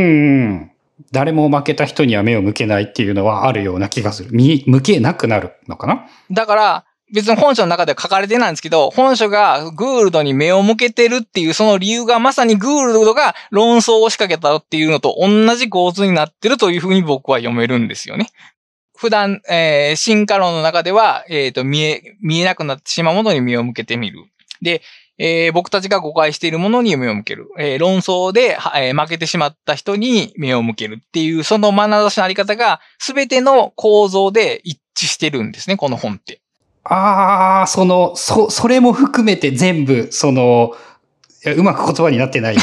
[0.55, 0.71] ん。
[1.13, 4.31] 誰も負けた人には目を向けないっていうのはあるような気がする。
[4.33, 6.07] 見、向けなくなるのかな？
[6.31, 6.85] だから、
[7.15, 18.29] 別に本書の中では書かれてないんですけど、本書がグールドに目を向けてるっていうその理由がまさにグールドが論争を仕掛けたっていうのと同じ構図になってるというふうに僕は読めるんですよね。
[18.99, 24.25] 普段、えー、進化論の中では、えっ、ー、と、見え、見えなくなってしまうものに目を向けてみる。
[24.61, 24.83] で、
[25.19, 27.49] えー、僕たちが誤解しているものに目を向ける。
[27.61, 36.41] えー、論争で、えー、負けてしまった人に目を向けるっていう、その眼差しのあり方が、すべての構造で一致してるんですね、この本って。
[36.83, 40.73] ああ、その、そ、それも含めて全部、その、
[41.45, 42.63] いや、うまく言葉になってないな。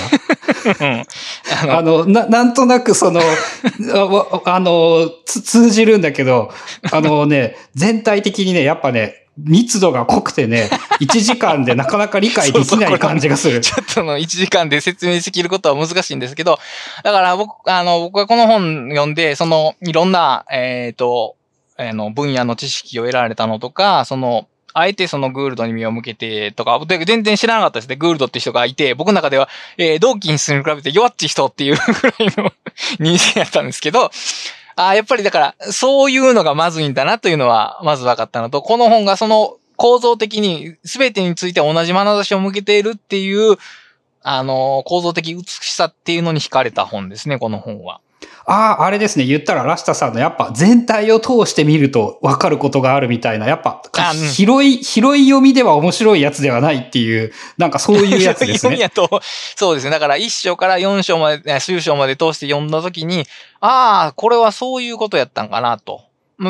[0.66, 3.22] うん、あのな、なんとなくその、
[4.46, 6.52] あの、通じるんだけど、
[6.92, 10.70] あのね、全体的にね、やっぱね、密度が濃くてね、
[11.02, 13.60] 1時間でなかなか理解できない感じがする。
[13.60, 16.58] ちょっとの1時間で説明しきることは難しいんですけど、
[17.04, 21.36] だから僕、あの、僕はこの本読んで、その、いろんな、えっ、ー、と、
[21.78, 24.48] あの、分野の知識を得られたのとか、その、
[24.78, 27.96] あえてそのグールドに身を向けてとか、全然知らなかったですね。
[27.96, 29.48] グールドって人がいて、僕の中では、
[29.78, 32.52] えー、ドーキンスに比べて弱っちい人っていう ぐらいの
[33.00, 34.12] 認識だったんですけど、
[34.76, 43.56] あやっぱりだから、そういうのがまずいんだなというのは、まず分かったのと、この本がその構造的に全てについて同じ眼差しを向けているっていう、
[44.24, 48.02] あの、構造的美しさっていうのに惹かれた本ですね、この本は。
[48.48, 49.26] ああ、あれですね。
[49.26, 53.82] 言ったらラシタさんのやっぱ全体を通して見ると分かることがあるみたいな、やっぱ
[54.34, 58.58] 広い、広い読みでは面白いやつではないっていう、なんかそういうやつですね。
[58.58, 59.10] 読みやと、
[59.56, 59.90] そうですね。
[59.90, 63.26] だから1章から4章まで、数章まで通して読んだときに、
[63.62, 66.02] ああ、これはそういうことやったんかなと。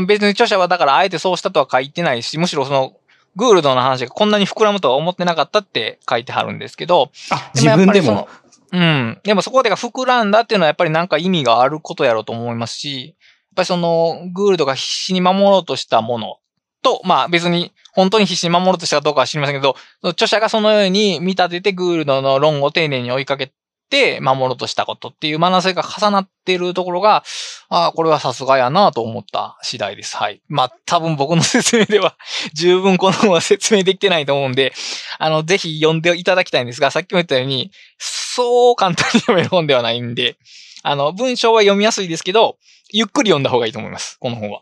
[0.07, 2.93] 別に著者はだからあえてそうしたとは書いてないし、むしろその、
[3.37, 7.11] グールドの話がこんなに膨らむとは思ってなかったって書いてはるんですけど。
[7.31, 8.27] あ、自分でも。
[8.71, 9.19] うん。
[9.23, 13.15] でもそこでが膨らんだっていうのはやっぱりなんか意味があることやろうと思いますし、やっ
[13.55, 16.37] ぱりその、グールドが必死に守ろうとしたもの
[16.81, 23.53] と、まあ別に本当に必死に守ろうとしたかどうかは知りませんけど、著者がそのように見立ててグールドの論を丁寧に追いかけ
[23.95, 27.23] て守ろうとしたことっていう学せが重なっているところが、
[27.69, 30.17] ああ、これはさすがやなと思った次第です。
[30.17, 30.41] はい。
[30.49, 32.17] まあ多分僕の説明では
[32.53, 34.73] 十分この本は説明できてないと思うんで、
[35.17, 40.35] あの、ぜひ読んでいただきたいんですが、さっきも言ったように、そう簡単に読める本ではないんで、
[40.83, 42.57] あの、文章は読みやすいですけど、
[42.91, 44.17] ゆっくり読んだ方がいいと思います。
[44.19, 44.61] この本は。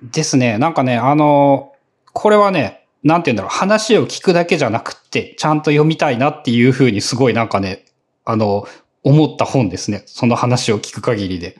[0.00, 0.58] ですね。
[0.58, 1.72] なんかね、あの、
[2.12, 7.84] これはね、なんて言うんだろう、話を聞くだけじゃなくって、ちゃんと読みたいなっていうふうにすごいなんかね、
[8.28, 8.68] あの、
[9.02, 10.02] 思った本ですね。
[10.04, 11.56] その話を聞く限りで。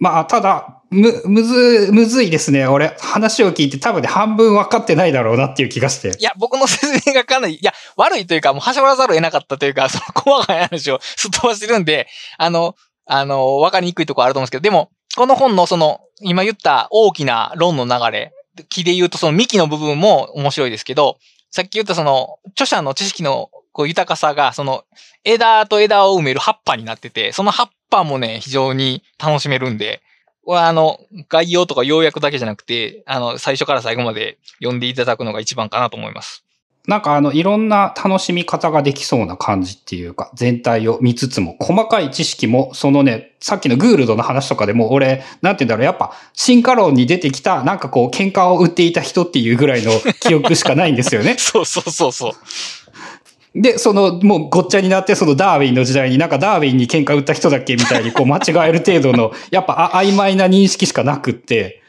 [0.00, 2.66] まあ、ただ、む、むず、むずいですね。
[2.66, 6.16] 俺、話を聞いて多分ね、半分分かってないだろうなっていう気がして。
[6.18, 12.74] いや、僕の説明がかなり、いや、悪いというか、もう、はしょらざるを得なかったというか、 その細かい話を すっ飛ばしてるんで、あの、
[13.06, 18.32] あの、分かりにくいところあると思うんですけど、でも、この本のその、今言った大きな論の流れ、
[18.68, 21.18] 木で言うとその幹の部分も面白いですけど、
[21.50, 24.84] さっき言ったその、著者の知識のこう豊かさが、その
[25.24, 30.00] 枝と枝を埋める葉っぱになってて、その葉っぱもね、非常に楽しめるんで、
[30.46, 36.44] これはあの、概要とか要約だけじゃなくて、あの、最初から最後まで読んでいただくのが一番かなと思います。
[36.86, 51.36] なんかあの、いろんな楽しみ方ができそうな感じっていうか、全体を見つつも、細かい知識も、そのね、さっきのグールドの話とかでも、俺、なんて言うんだろう、やっぱ、進化論に出てきた、なんかこう、喧嘩を売っていた人っていうぐらいの記憶しかないんですよね。
[51.40, 52.32] そうそうそうそう。
[53.54, 61.82] で、その、もうごっちゃになって、そのダーウィンの時代になんかダーウィンに喧嘩売った人だっけみたいにこう間違える程度の、 やっぱ曖昧な認識しかなくって、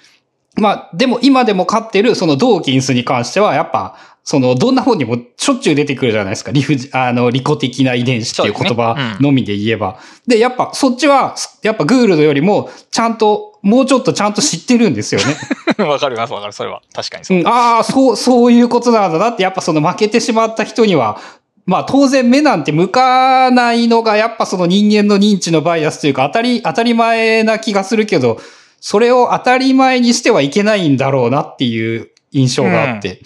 [0.58, 6.52] まあ、でも今でも勝ってるそのドーキンスに関しては、やっぱ、その、どんな本にもしょっちゅう出てくるじゃないですか。
[6.52, 9.88] リフ、あの、利己的な遺伝子っていう言葉のみで言えば。
[9.92, 15.36] で、ねうん、で、やっぱ、そっちは、やっぱグールドよりも、ちゃんと、もうちょっとちゃんと知ってるんですよね。
[15.86, 16.54] わかります、わかる。
[16.54, 16.82] それは。
[16.94, 17.40] 確かにそう。
[17.40, 21.20] うん、ああ、そう、そういうことなんだなって、やっぱその負けてしまった人には、
[21.66, 28.40] まあ当然目なんて向かないのがやっぱその人間の認知のバイアスというか当たり、当たり前な気がするけど、
[28.80, 33.18] それを当たり前にしてはいけないんだろうなっていう印象があって。
[33.18, 33.26] うん、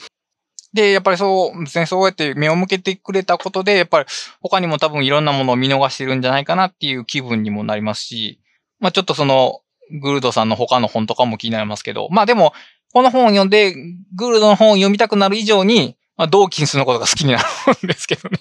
[0.74, 4.06] で、やっぱりそうですね、そうやって目を向けてくれたことで、やっぱり
[4.42, 8.40] 他にも多分いろんなものを見逃してるんじゃないかなっていう気分にもなりますし、
[8.80, 9.60] まあちょっとその、
[10.02, 12.54] グルドさんの他の本とかも気になりますけど、まあでも、
[12.94, 13.76] この本を読んで、
[14.16, 17.44] グルドの本を読みたくなる以上に、まあ、ドーキンスのことが好きになる
[17.82, 18.40] んですけどね。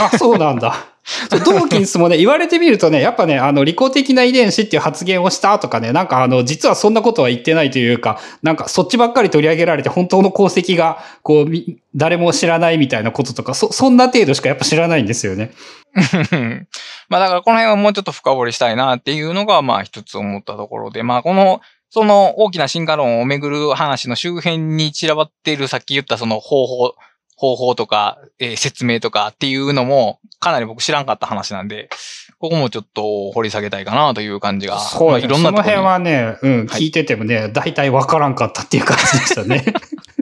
[0.00, 0.86] あ、そうなんだ。
[1.28, 11.46] ドーキンスもね、言われてみるとね、やっぱね、あの、利己的な遺伝子っていう発言をしたとかね、なんかあの、実はそんなことは言ってないというか、なんかそっちばっかり取り上げられて本当の功績が、こう、
[11.94, 15.52] 誰も知らないみたいなこととか、そ、そんな程度しかやっぱ知らないんですよね。
[17.10, 21.60] まあだからこの辺はもうちょっと深掘りしたいなっていうのが、まあ一つ思ったところで、まあこの
[21.94, 26.94] その大きな進化論をめぐる話の周辺に散らばっているさっき言ったその方法、
[27.36, 31.90] 方法とか、えー、説明とかっていうのも、かなり僕知らんかった話なんで、
[32.38, 34.80] ここもちょっと掘り下げたいかなという感じが。
[34.80, 39.62] そう、まあ、いろんなその辺はね、うん、聞いててもね、大体わからんかったっていう感じでしたね。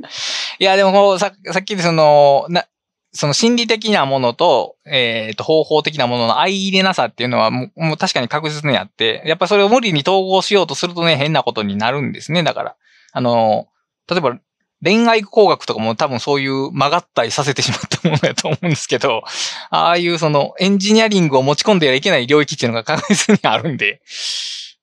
[0.58, 2.66] いや、でもささっきその、な、
[3.12, 12.44] その心理的なものと、えっ、ー、と、方法的なものの相入れなさっていうのはもうもう確かに確実にあって、やっぱそれを無理に統合しようとするとね、変なことになるんですね。
[12.44, 12.76] だから、
[13.12, 13.66] あの、
[14.08, 14.38] 例えば、
[14.82, 19.22] 恋愛工学とかも多分そういう曲がったりさせてしまったものだと思うんですけど、
[19.70, 24.00] ああいうそのエンジニアリングを持ち込んではいけない領域っていうのが確実にあるんで、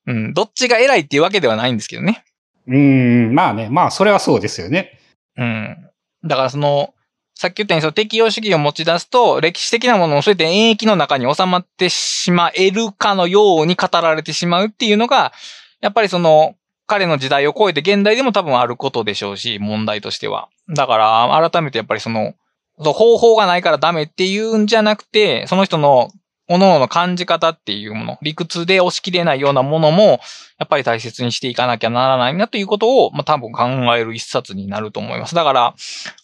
[0.06, 2.24] うん、どっちが偉いっていうわけではないんですけどね。
[2.68, 5.00] うん、まあね、まあそれはそうですよね。
[5.36, 5.76] うん。
[6.24, 6.94] だからその、
[7.38, 15.32] さっき言ったようにその適用主義を持ち出すと、歴史的なものを全て演疫の中に収まってしまえるかのように語られてしまうっていうのが、
[15.80, 16.56] やっぱりその、
[16.88, 20.48] 彼の時代を超えて現代でも多分あることでしょうし、問題としては。
[20.68, 22.34] だから、改めてやっぱりその、
[22.76, 26.10] 方法がないからダメっていうんじゃなくて、その人の
[26.48, 30.20] 各々の感じ方っていうもの、理屈で押し切れないようなものも、
[30.58, 33.64] やっぱり大切にしていかなきゃならないなということを、まあ、多分考
[33.96, 35.34] える一冊になると思います。
[35.34, 35.74] だから、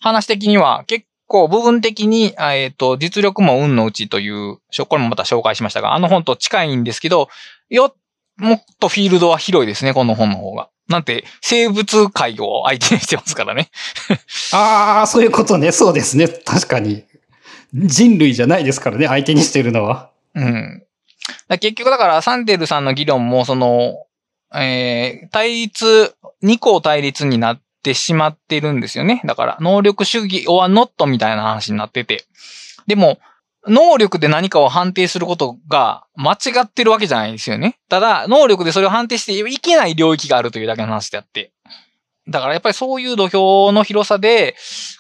[0.01, 4.59] 話的には結構部分的に、えっ、ー、と、実力も運のうちという、
[4.89, 7.29] これもまた紹介しましたが、あの本と近いんですけど、
[7.69, 7.95] よ、
[8.39, 10.71] もっとフィールドは広いですね、この本の方が。
[10.89, 13.71] なんて、生物界を相手にしてますからね。
[14.53, 15.73] ああ、そういうことね。
[15.73, 16.29] そうですね。
[16.29, 17.05] 確かに。
[17.75, 20.11] 人類じゃないですからね、相手にしてるのは。
[20.35, 20.83] うん。
[21.49, 23.95] 結局だからサンデルさんの議論も、その、
[24.55, 29.23] えー、対立、二項対立になってしまってるんですよね。
[29.25, 32.25] だから、能力主義 or not みたいな話になってて。
[32.87, 33.19] でも、
[33.67, 37.79] 能力で何かを判定することが間違ってるわけじゃないですよね。
[37.89, 41.53] ただ、能力でそれを判定していけない領域があるというだけの話であって。
[42.29, 44.55] だからやっぱりそういう土俵の広さで、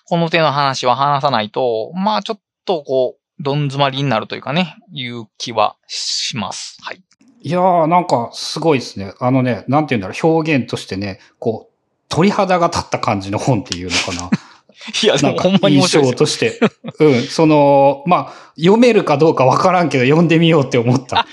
[0.06, 6.78] この手の話は話さないと、まあちょっとこう、どん詰まりになるというかね、いう気はします。
[6.82, 7.02] はい。
[7.42, 9.12] いやー、なんかすごいですね。
[9.20, 11.74] あのね、なんて言うんだろう、表現としてね、こう、
[12.08, 14.30] 鳥肌が立った感じの本っていうのかな。
[15.02, 16.04] いや、でもほんまに面白い。
[16.06, 16.58] 印象として。
[17.00, 17.22] うん。
[17.24, 21.26] その、まあ、読めるかどうかわからんけど、読んでみようって思った。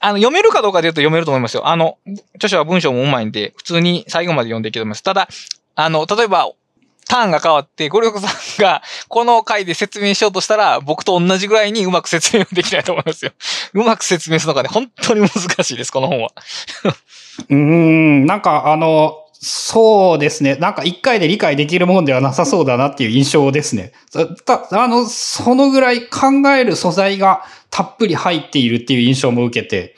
[0.00, 1.66] あの、読めるかどうかで言うと読めると思いますよ。
[1.68, 1.98] あの、
[2.34, 5.02] 著者は文章もうまいんで、普通に最後まで読んでいけると思います。
[5.02, 5.28] ただ、
[5.76, 6.50] あの、例えば、
[7.06, 8.30] ターンが変わって、ゴリョコさん
[8.62, 13.32] がこの回で説明しようとしたら、僕と同じぐらいにうまく説明できないと思いますよ。
[13.74, 16.30] うまく説明するのがね、本当に難しいです、この本は。
[17.48, 20.56] うーん、なんかあの、そうですね。
[20.56, 23.92] なんか一回で理解できるもんではなさそうだなっていう印象ですね。
[24.46, 29.96] た、あの、そのぐらい考える素材がたっぷり入っているっていう印象も受けて、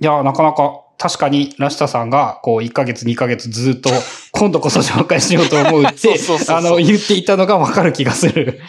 [0.00, 3.88] いや、なかなか確かに、ラシタさんが、こう、1ヶ月、2ヶ月ずっと、
[4.32, 6.20] 今度こそ紹介しようと思うって、
[6.52, 8.60] あの、言っていたのがわかる気がする。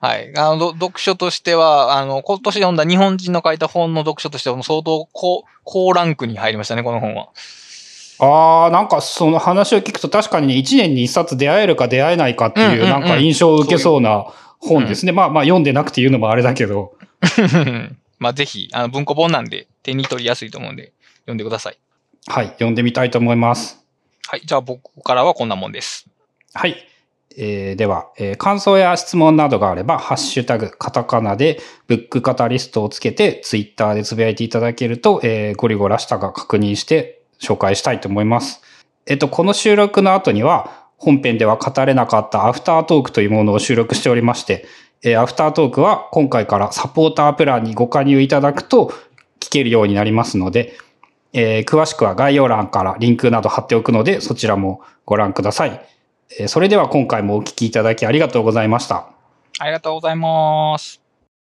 [0.00, 0.30] はい。
[0.36, 7.30] あの、読書としては、あの、今年読んだ日本人の書いた本の読書としては、相当高、高ランクに入りましたね、この本は。
[8.20, 14.26] ああ、なんかその話を聞くと確かにね、1年に1冊出会えるか出会えないかっていう、なんか印象を受けそうな
[14.60, 15.12] 本ですね。
[15.12, 16.92] まあまあ読んでなくて言うのもあれだけど。
[18.20, 20.92] まあぜひ、あの文庫本なんで手に取りやすいと思うんで、
[21.30, 21.78] 読んでください。
[22.26, 23.84] はい、読んでみたいと思います。
[24.26, 26.08] はい、じゃあ僕からはこんなもんです。
[26.52, 26.76] はい。
[27.36, 38.60] えー、では、えー、感想や質問などがあれば、ハッシュタグ、カタカナで、ブックカタリストをつけて、ツイッターでつぶやいていただけると、えー、ゴリゴラしたが確認して紹介したいと思います。
[39.06, 44.66] えっと、この収録の後には、本編では語れなかったアフタートークというものを収録しておりまして、
[45.02, 48.92] えー、アフタートークは今回からサポータープランにご加入いただくと
[49.40, 50.74] 聞けるようになりますので、
[51.32, 55.80] えー、詳しくは概要欄からリンクなど貼っておくので、そちらもご覧ください。
[56.38, 59.08] えー、それでは今回もお聞きいただきありがとうございました。
[59.58, 61.09] ありがとうございます。